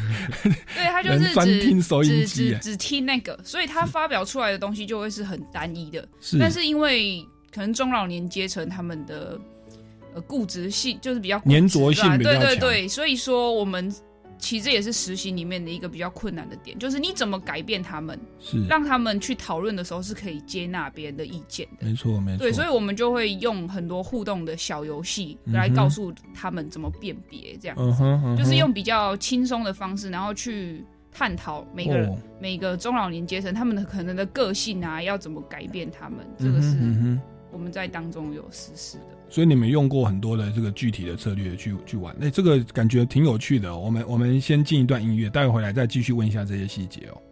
[0.75, 6.07] 对他就是 专只听收音只机耶，只只听那个，所以他发表出来的东西就会是很单一的。
[6.21, 6.39] 是。
[6.39, 9.39] 但是因为可能中老年阶层他们的
[10.15, 12.41] 呃固执性就是比较粘着性对比较强。
[12.41, 13.95] 对对，所以说我们
[14.43, 21.87] 其实也是实习里面的一个比较困难的点，就是你怎么改变他们，是让他们去讨论的时候是可以接纳别人的意见的。
[21.87, 22.39] 没错，没错。
[22.39, 36.77] 对，所以我们就会用很多互动的小游戏来告诉他们怎么辨别，这样子，就是用比较轻松的方式，然后去探讨每个人、每个中老年阶层他们的可能的个性啊，要怎么改变他们，这个是
[37.53, 39.22] 我们在当中有实施的。
[39.33, 43.75] 所以你们用过很多的这个具体的策略去去玩，那，这个感觉挺有趣的。
[43.75, 47.32] 我们我们先进一段音乐，待会回来再继续问一下这些细节哦。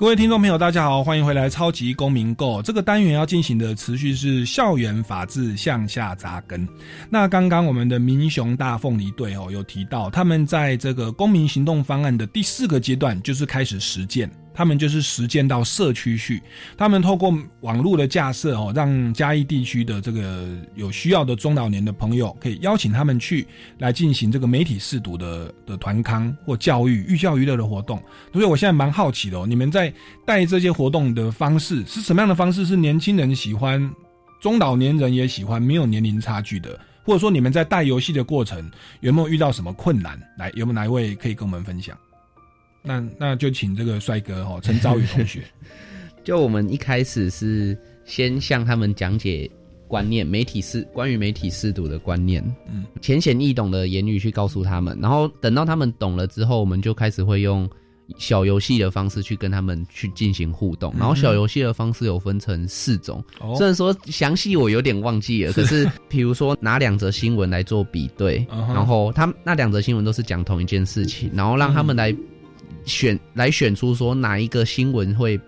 [0.00, 6.66] 各位听众朋友，大家好，欢迎回来《超级公民购》这个单元要进行的持续是校园法治向下扎根。
[7.10, 14.30] 那刚刚我们的民雄大凤梨队哦，有提到他们在这个公民行动方案的第四个阶段，就是开始实践。
[14.60, 16.42] 他们就是实践到社区去，
[16.76, 23.46] 他们透过网络的架设哦，让嘉义地区的这个有需要的中老年的朋友，可以邀请他们去
[23.78, 27.98] 来进行这个媒体试读的的团康或教育寓教于乐的活动。
[28.34, 29.90] 所以我现在蛮好奇的哦，你们在
[30.26, 32.66] 带这些活动的方式是什么样的方式？
[32.66, 33.90] 是年轻人喜欢，
[34.42, 36.78] 中老年人也喜欢，没有年龄差距的？
[37.02, 40.20] 或者说你们在带游戏的过程有没有遇到什么困难？
[40.36, 41.96] 来，有没有哪一位可以跟我们分享？
[42.82, 45.42] 那那就请这个帅哥哈陈昭宇同学，
[46.24, 49.50] 就我们一开始是先向他们讲解
[49.86, 57.68] 观念，媒体试关于媒体试读的观念，嗯，浅显易懂的言语去告诉他们，然后等到他们懂了之后，我们就开始会用
[58.16, 63.22] 小游戏的方式去跟他们去进行互动，然后小游戏的方式有分成四种，
[63.56, 72.16] 虽然说详细我有点忘记了，可是 比如说拿两则新闻来做比对，然后他那两则新闻都是讲同一件事情，然后让他们来。
[72.90, 75.40] 选来选出说哪一个新闻会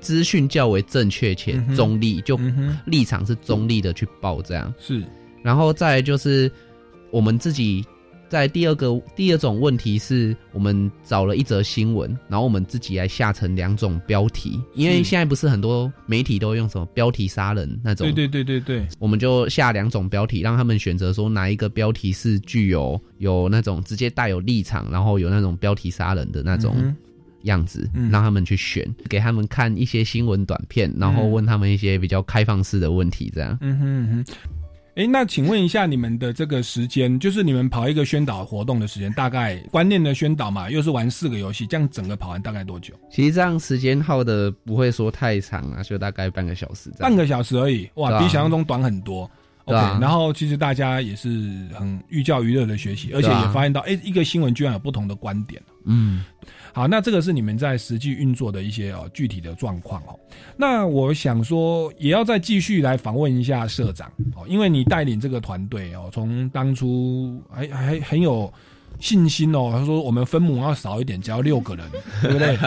[0.00, 2.38] 资讯较为正确且中立，就
[2.84, 4.72] 立场是中立的去报这样。
[4.78, 5.02] 是，
[5.42, 6.50] 然后再就是
[7.10, 7.84] 我们自己。
[8.28, 26.74] 在第二个第二种问题是我们找了一则新闻，然后我们自己来下成两种标题，因为现在不是很多媒体都用什么标题杀人那种，对对对对对，我们就下两种标题，让他们选择说哪一个标题是具有有那种直接带有立场，然后有那种标题杀人的那种
[27.42, 33.56] 样子，让他们去选，给他们看一些新闻短片，然后问他们一些比较开放式的问题，这样。
[33.60, 34.34] 嗯哼哼。
[34.96, 42.94] 哎，那请问一下，你们的这个时间，就是你们跑一个宣导活动的时间，大概观念的宣导嘛，又是玩四个游戏，这样整个跑完大概多久？
[43.10, 46.90] 其实这样时间耗的不会说太长啊，就大概半个小时。
[46.98, 49.28] 半个小时而已，哇，比想象中短很多。
[49.64, 51.28] OK，然后其实大家也是
[51.74, 55.62] 很寓教于乐的学习，而且也发现到，哎，一个新闻居然有不同的观点。
[55.84, 56.24] 嗯。
[56.74, 60.18] 好，那这个是你们在实际运作的一些哦具体的状况哦。
[60.56, 68.52] 那我想说，也要再继续来访问一下社长哦，因为你带领这个团队哦，从当初还还很有
[68.98, 71.88] 信心哦，他说我们分母要少一点，只要六个人，
[72.22, 72.58] 对不对？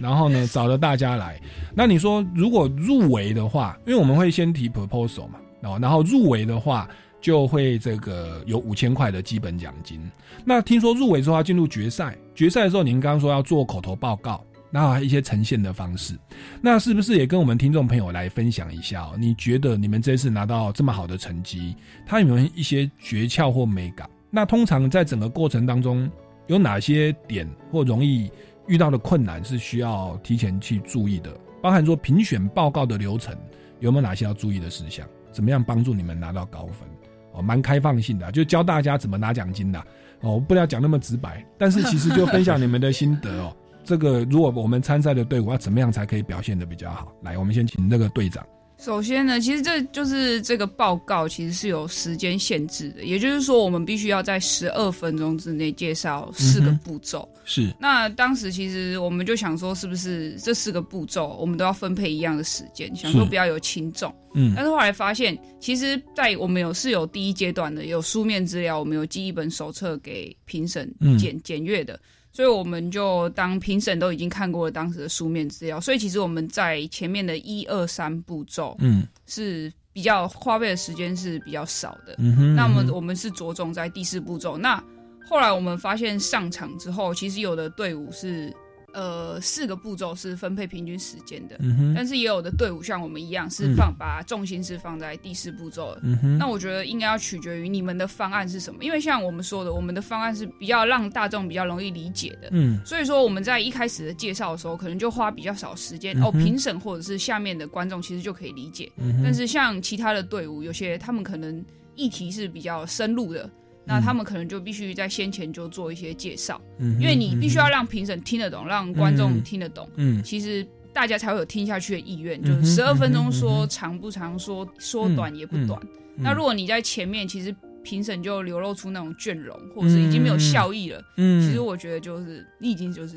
[0.00, 1.40] 然后呢，找了大家来。
[1.74, 6.88] 那你说如果入围的话，因为我们会先提 proposal 嘛，哦，然后入围的话。
[7.20, 10.00] 就会这个有五千块的基本奖金。
[10.44, 16.16] 那听说入围之后要进入决赛，决赛的时候您刚刚说要做口头报告，然后还有一些呈现的方式，
[16.62, 19.02] 那是不是也跟我们听众朋友来分享一下？
[19.02, 19.16] 哦？
[19.18, 21.74] 你觉得你们这次拿到这么好的成绩，
[22.06, 24.08] 它有没有一些诀窍或美感？
[24.30, 26.08] 那通常在整个过程当中，
[26.46, 28.30] 有哪些点或容易
[28.68, 31.36] 遇到的困难是需要提前去注意的？
[31.60, 33.36] 包含说评选报告的流程
[33.80, 35.04] 有没有哪些要注意的事项？
[35.38, 36.88] 怎么样帮助你们拿到高分？
[37.32, 39.80] 哦蛮开放性的，就教大家怎么拿奖金的
[40.22, 43.56] 哦，不要讲那么直白，但是 其实就分享你们的心得哦。
[43.84, 47.12] 这个如果我们参赛的队伍要怎么样才可以表现的比较好？
[47.22, 48.44] 来，我们先请那个队长。
[48.78, 57.28] 首先呢，其实这就是这个报告其实是有时间限制的，也就是说，我们必须要在十二分钟之内介绍四个步骤。
[57.44, 57.74] 是。
[57.80, 64.14] 那当时其实我们就想说，是不是这四个步骤我们都要分配一样的时间，想说不要有轻重。
[64.34, 64.52] 嗯。
[64.54, 71.98] 但是后来发现，其实，在我们有是有第一阶段的，有书面资料，我们有寄一本手册给评审检检阅的。
[72.38, 82.14] 所以我们就当评审都已经看过了当时的书面资料，所以其实我们在前面的一二三步骤，嗯，是比较花费的时间是比较少的。
[82.18, 84.56] 嗯哼，那么我们是着重在第四步骤。
[84.56, 84.80] 那
[85.28, 88.54] 后来我们发现上场之后，其实有的队伍是。
[88.98, 91.56] 呃，四个步骤是分配平均时间的，
[91.94, 95.96] 但是也有的队伍像我们一样是放把重心是放在第四步骤。
[96.36, 102.48] 那我觉得应该要取决于你们的方案是什么，因为像我们说的，我们的方案是比较让大众比较容易理解的。
[102.50, 108.90] 嗯，所以说我们在一开始的介绍的时候，可能就花比较少时间哦，评审或者是下面的观众其实就可以理解。
[109.22, 113.48] 但是像其他的队伍，有些他们可能议题是比较深入的。
[113.88, 122.40] 那他们可能就必须在先前就做一些介绍，因为你必须要让评审听得懂，让观众听得懂，嗯，其实大家才会有听下去的意愿。
[122.40, 125.80] 就是十二分钟说长不长，说说短也不短。
[126.14, 133.16] 那如果你在前面，其实评审就流露出那种倦容，或者是已经没有效益了，嗯，其实我觉得就是你已经就是。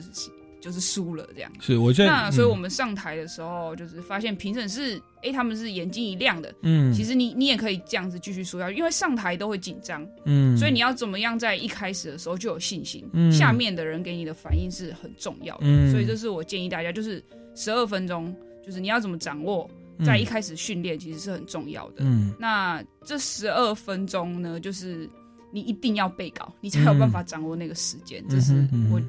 [0.61, 17.23] 就是输了这样，是我觉得那，所以我们上台的时候，就是发现评审是，哎，他们是眼睛一亮的，嗯，其实你你也可以这样子继续说下去，因为上台都会紧张，嗯，所以你要怎么样在一开始的时候就有信心，嗯，下面的人给你的反应是很重要的，嗯，所以这是我建议大家，就是
[17.55, 18.31] 十二分钟，
[18.63, 19.67] 就是你要怎么掌握，
[20.05, 25.09] 在一开始训练其实是很重要的，嗯，那这十二分钟呢，就是
[25.51, 28.53] 你一定要背稿，你才有办法掌握那个时间，这是
[28.91, 29.01] 我。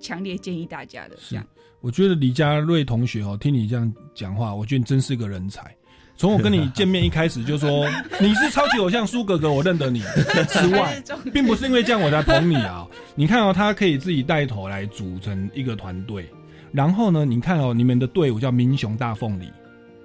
[0.00, 1.40] 强烈建议大家的是，
[1.80, 5.74] 我觉得李佳瑞同学哦，听你这样讲话，我觉得你真是个人才。
[6.16, 7.88] 从我跟你见面一开始就说
[8.20, 10.00] 你是超级偶像苏哥哥，我认得你
[10.48, 11.00] 之外，
[11.32, 12.84] 并不是因为这样我才捧你啊。
[13.14, 16.28] 你看哦，他可以自己带头来组成一个团队，
[16.72, 19.48] 然后呢，你看哦，你们的队伍叫民雄大凤梨，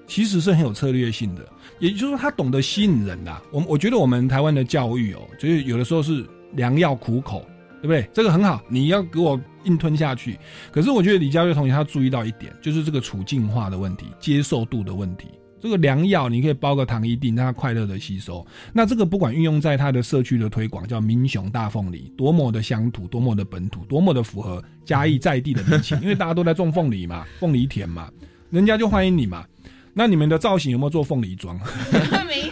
[0.05, 1.47] 其实是很有策略性的，
[1.79, 3.41] 也就是说他懂得吸引人啊。
[3.51, 7.43] 我我觉得我们台湾的教育哦，就是有的时候是良药苦口。
[7.84, 8.09] 对不对？
[8.13, 10.39] 这个很好，你要给我硬吞下去。
[10.71, 15.27] 可是我觉得李佳瑞同学他注意到一点，就是这个处境化的问题、接受度的问题。
[15.59, 18.45] 这个良药你可以包个糖一定，让他快乐的吸收。
[18.71, 28.09] 那这个不管运用在他的社区的推广，叫民雄大凤梨，多么的乡土，多么的本土，多么的符合嘉义在地的民情， 因为大家都在种凤梨嘛，凤梨田嘛，
[28.49, 29.45] 人家就欢迎你嘛。
[29.93, 31.59] 那你们的造型有没有做凤梨装？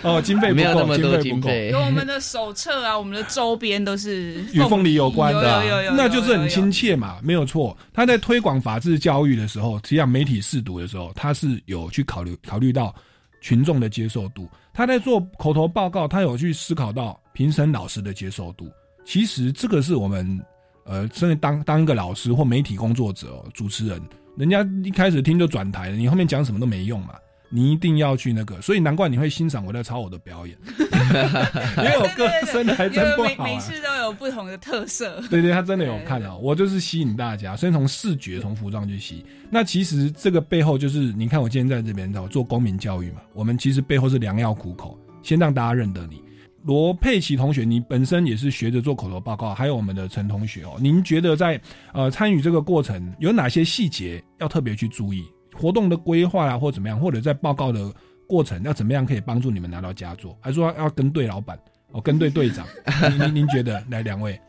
[0.03, 1.49] 哦，经费不够，经费不够。
[1.49, 7.75] 有我们的手册啊，我们的周边都是与凤梨有关的，有有有，那就是很亲切嘛，没有错。
[7.93, 12.93] 他在推广法治教育的时候，实际上媒体试读的时候，他是有去考虑考虑到
[13.41, 14.47] 群众的接受度。
[14.73, 18.69] 他在做口头报告，他有去思考到评审老师的接受度。
[19.05, 20.39] 其实这个是我们
[20.85, 24.01] 呃，甚至当当一个老师或媒体工作者、主持人，
[24.37, 27.13] 人家一开始听就转台了，你后面讲什么都没用嘛。
[27.53, 30.57] 你一定要去那个，所以难怪你会欣赏我在抄我的表演，
[31.77, 33.27] 因为我歌声还真不好。
[33.43, 35.21] 每次都有不同的特色。
[35.29, 39.25] 对对，他真的有看到，我就是吸引大家，先从视觉、从服装去吸。
[39.49, 46.21] 那其实这个背后就是，你看我今天在这边做公民教育嘛，我们其实背后是良药苦口，先让大家认得你。
[46.63, 51.59] 罗佩奇同学，你本身也是学着做口头报告，还有我们的陈同学哦，您觉得在
[51.91, 55.25] 呃参与这个过程有哪些细节要特别去注意？
[55.53, 57.91] 活动的规划啊，或怎么样，或者在报告的
[58.27, 60.37] 过程要怎么样可以帮助你们拿到佳作？
[60.39, 61.59] 还是说要跟对老板，
[61.91, 62.65] 哦，跟对队长？
[63.19, 63.83] 您您觉得？
[63.89, 64.39] 来，两位，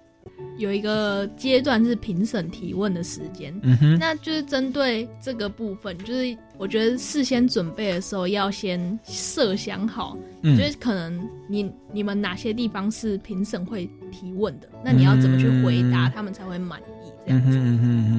[0.58, 17.58] 有一个阶段是评审提问的时间，嗯哼，那就是针对这个部分，就是我觉得事先准备的时候要先设想好，嗯，就是可能你你们哪些地方是评审会提问的，那你要怎么去回答，他们才会满意这样子。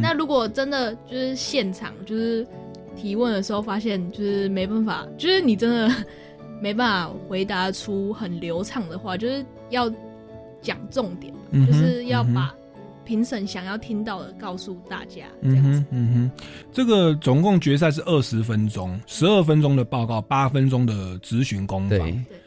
[0.02, 2.46] 那如果真的就是现场就是。
[2.96, 5.94] 提问的时候发现就是没办法，就是你真的
[6.62, 9.92] 没办法回答出很流畅的话，就是要
[10.62, 11.34] 讲重点，
[11.68, 12.54] 就是要把
[13.04, 15.26] 评审想要听到的告诉大家。
[15.42, 22.00] 这样子，嗯哼，这个总共决赛是二十分钟，十二分钟的报告，八分钟的咨询工坊。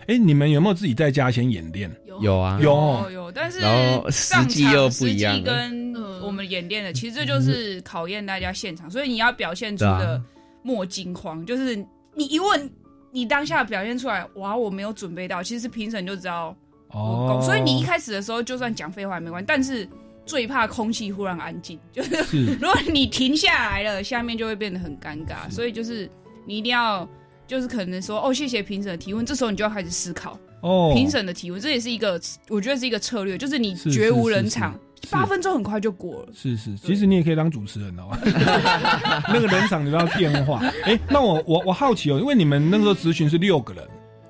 [0.07, 1.91] 哎，你们有没有自己在家先演练？
[2.23, 10.23] 有啊，有有，但是然后实际又不一样，跟我们演练的，其实这就是考验大家现场，所以你要表现出的。
[10.67, 11.77] 莫惊慌，就是
[12.13, 12.69] 你一问，
[13.13, 16.57] 你当下表现出来，哇，我没有准备到，其实评审就知道
[16.91, 17.41] 哦。
[17.41, 19.89] 所以你一开始的时候，就算讲废话也没关系，但是
[20.25, 25.49] 最怕空气忽然安静，就是 如果你停下来了，下面就会变得很尴尬。
[25.49, 26.11] 所以就是
[26.45, 27.09] 你一定要，
[27.47, 34.77] 就是可能说哦，谢谢评审的提问，这时候你就要开始思考哦，评审的提问，这也是一个我觉得是一个策略，就是你绝无人场。
[35.11, 36.29] 八分钟很快就过了。
[36.35, 38.09] 是是，其实你也可以当主持人哦。
[39.29, 40.61] 那个人场你都要电话。
[40.85, 43.85] 哎，那我我我好奇哦，因为你们那个时候咨询是六个人，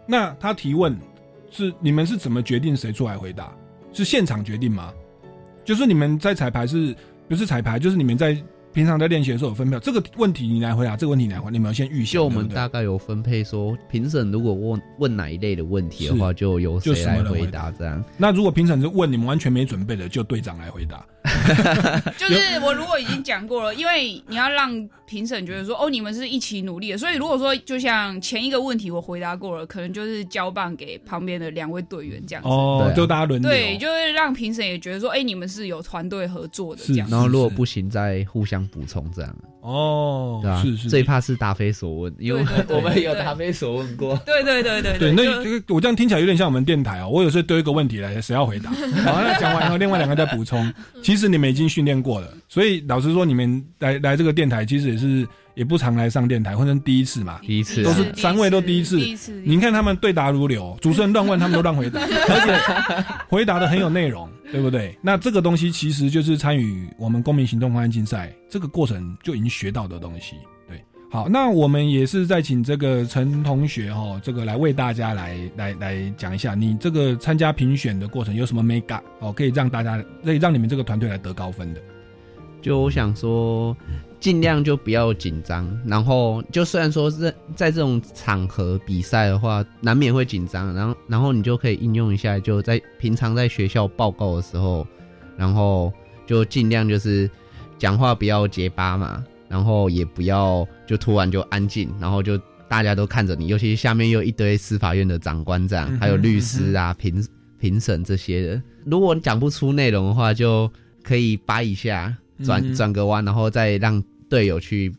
[0.07, 0.97] 那他提问
[1.51, 3.53] 是你们是怎么决定谁出来回答？
[3.93, 4.93] 是现场决定吗？
[5.65, 6.95] 就是你们在彩排是
[7.29, 7.79] 不是彩排？
[7.79, 8.37] 就是你们在
[8.77, 18.05] 平常在练习的时候有分配这个问题，你来回答这个问题，你来回答，你们要先预就我们大概有分配说，评审如果问问哪一类的问题的话，就由谁来回答这样。
[18.19, 21.03] 那如果评审是问你们完全没准备的，就队长来回答。
[22.17, 32.49] 就是我如果已经讲过了，因为你要让评审觉得说，哦，你们是一起努力的，所以如果说就像前一个问题我回答过了，可能就是交棒给旁边的两位队员这样子。
[32.49, 33.51] 哦，就大家轮流。
[33.51, 37.09] 对，就是让评审也觉得说，哎，你们是有团队合作的这样。
[37.11, 39.37] 然后如果不行，再互相补充这样。
[39.63, 44.17] 哦，对啊，是是，最怕是答非所问，因为我们有答非所问过。
[44.25, 47.09] 对对对对对，那这个我这样听起来有点像我们电台哦。
[47.09, 48.71] 我有时候丢一个问题来，谁要回答？
[49.03, 50.73] 好，那讲完以后，另外两个再补充。
[51.03, 55.27] 其实你们已经训练过了，所以老实说，你们来来这个电台，其实也是
[55.57, 57.41] 也不常来上电台，或者第一次嘛。
[57.43, 58.99] 第一次都是三位都第一次。
[58.99, 64.97] 第一次，你看他们对答如流，主持人乱问，他们都乱回答，而且 回答的很有内容，对不对？
[65.01, 70.37] 那这个东西其实就是参与我们公民行动方案竞赛这个过程就已经学到的东西。
[70.69, 70.79] 对，
[71.11, 81.81] 好，那我们也是在请这个陈同学哈，这个来为大家来来来讲一下，你这个参加评选的过程有什么 make up 哦，可以让大家可以让你们这个团队来得高分的。
[82.63, 83.77] 就我想说，
[84.27, 94.85] 尽量就不要紧张，然后就虽然说是在这种场合比赛的话，难免会紧张，然后然后你就可以应用一下，就在平常在学校报告的时候，
[95.37, 95.93] 然后
[96.27, 97.31] 就尽量就是
[97.79, 102.37] 讲话不要结巴嘛，然后也不要就突然就安静，然后就
[102.69, 107.25] 大家都看着你，尤其下面又一堆司法院的长官这样，还有律师啊、评
[107.61, 110.69] 评审这些的，如果你讲不出内容的话，就
[111.05, 112.13] 可以掰一下。
[112.45, 114.95] 转转个弯，然后再让队友去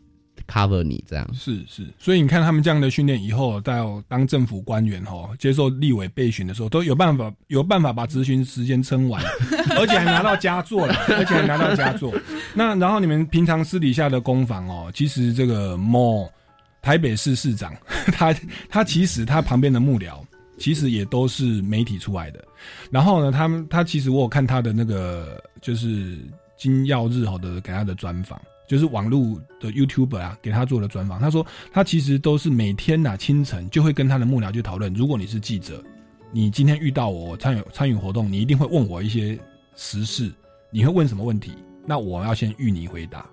[0.46, 1.86] cover 你，这样是是。
[1.98, 9.22] 所以你看他们这样的训练，以后到当政府官员哦，接受立委备询的时候，都有办法有办法把咨询时间撑完，
[9.78, 12.14] 而且还拿到佳作了，而且还拿到佳作。
[12.54, 16.28] 那然后你们平常私底下的攻防哦，其实这个 mo
[16.80, 17.74] 台北市市长，
[18.12, 18.34] 他
[18.70, 20.20] 他其实他旁边的幕僚，
[20.58, 22.42] 其实也都是媒体出来的。
[22.90, 26.16] 然后呢，他们他其实我有看他的那个就是。
[26.60, 28.36] 金耀日好的给他的专访，
[28.68, 31.18] 就是网络的 YouTuber 啊，给他做了专访。
[31.18, 34.92] 他说，他其实都是每天呐清晨就会跟他的幕僚去讨论。
[34.92, 35.82] 如果你是记者，
[36.30, 39.36] 你今天遇到我参与参与活动，你一定会问我一些
[39.74, 40.30] 时事，
[40.70, 41.52] 你会问什么问题？
[41.86, 43.26] 那我要先预你回答。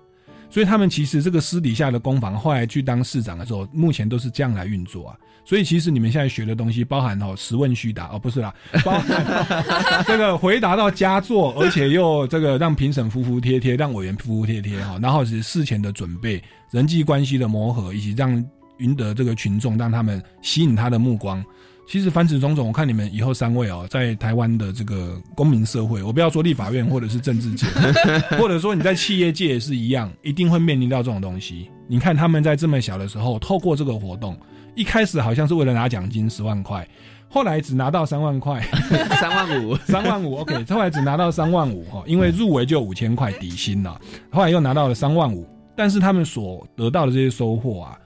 [0.56, 5.14] 所以他们其实这个私底下的攻防，后来去当市长的时候，目前都是这样来运作啊。
[5.44, 18.42] 所以其实你们现在学的东西，包含哦实问虚答哦，不是啦， 包含这个回答到佳作，而且又这个让评审服服帖帖，让委员服服帖帖哈，然后是事前的准备、人际关系的磨合，以及让
[18.78, 21.44] 赢得这个群众，让他们吸引他的目光。
[21.86, 27.66] 其实凡此种种，我看你们以后三位哦，在台湾的这个公民社会，我不要说立法院或者是政治界，
[28.36, 31.70] 或者说你在企业界也是一样，一定会面临到这种东西。
[31.86, 34.36] 你看他们在这么小的时候，透过这个活动。
[34.74, 36.86] 一开始好像是为了拿奖金十万块，
[37.30, 38.60] 后来只拿到三万块，
[39.18, 43.98] 三万五，三万五，OK，后来只拿到三万五哈，因为入围就五千块底薪了，
[44.30, 47.98] 后来又拿到了三万五，但是他们所得到的这些收获啊，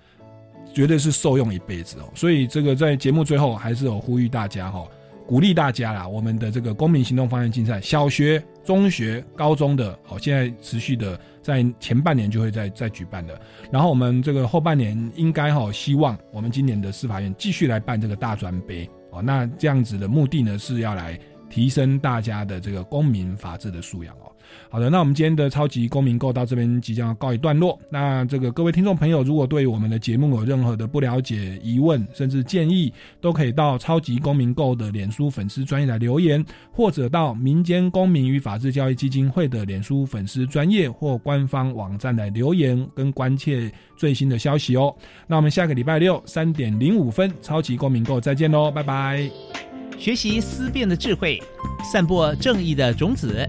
[0.72, 4.86] 绝对是受用一辈子哦，所以这个在节目最后还是有呼吁大家哈。
[5.26, 6.08] 鼓励大家啦！
[6.08, 13.40] 我们的这个公民行动方案竞赛，小学、中学、高中的，哦，现在持续的在前半年就会再再举办的。
[13.70, 19.22] 然后我们这个后半年应该哈，希望我们今年的司法院继续来办这个大专杯哦。
[19.22, 21.16] 那这样子的目的呢，是要来
[21.48, 24.29] 提升大家的这个公民法治的素养哦。
[24.72, 27.76] 好的，那我们今天的超级公民购到这边即将要告一段落。
[27.90, 44.94] 那这个各位听众朋友，如果对我们的节目有任何的不了解、疑问，甚至建议，都可以到超级公民购的脸书粉丝专业来留言，或者到民间公民与法治教育基金会的脸书粉丝专业或官方网站来留言跟关切最新的消息哦。
[45.26, 49.28] 那我们下个礼拜六三点零五分，超级公民购再见喽，拜拜！
[49.98, 51.42] 学习思辨的智慧，
[51.92, 53.48] 散播正义的种子。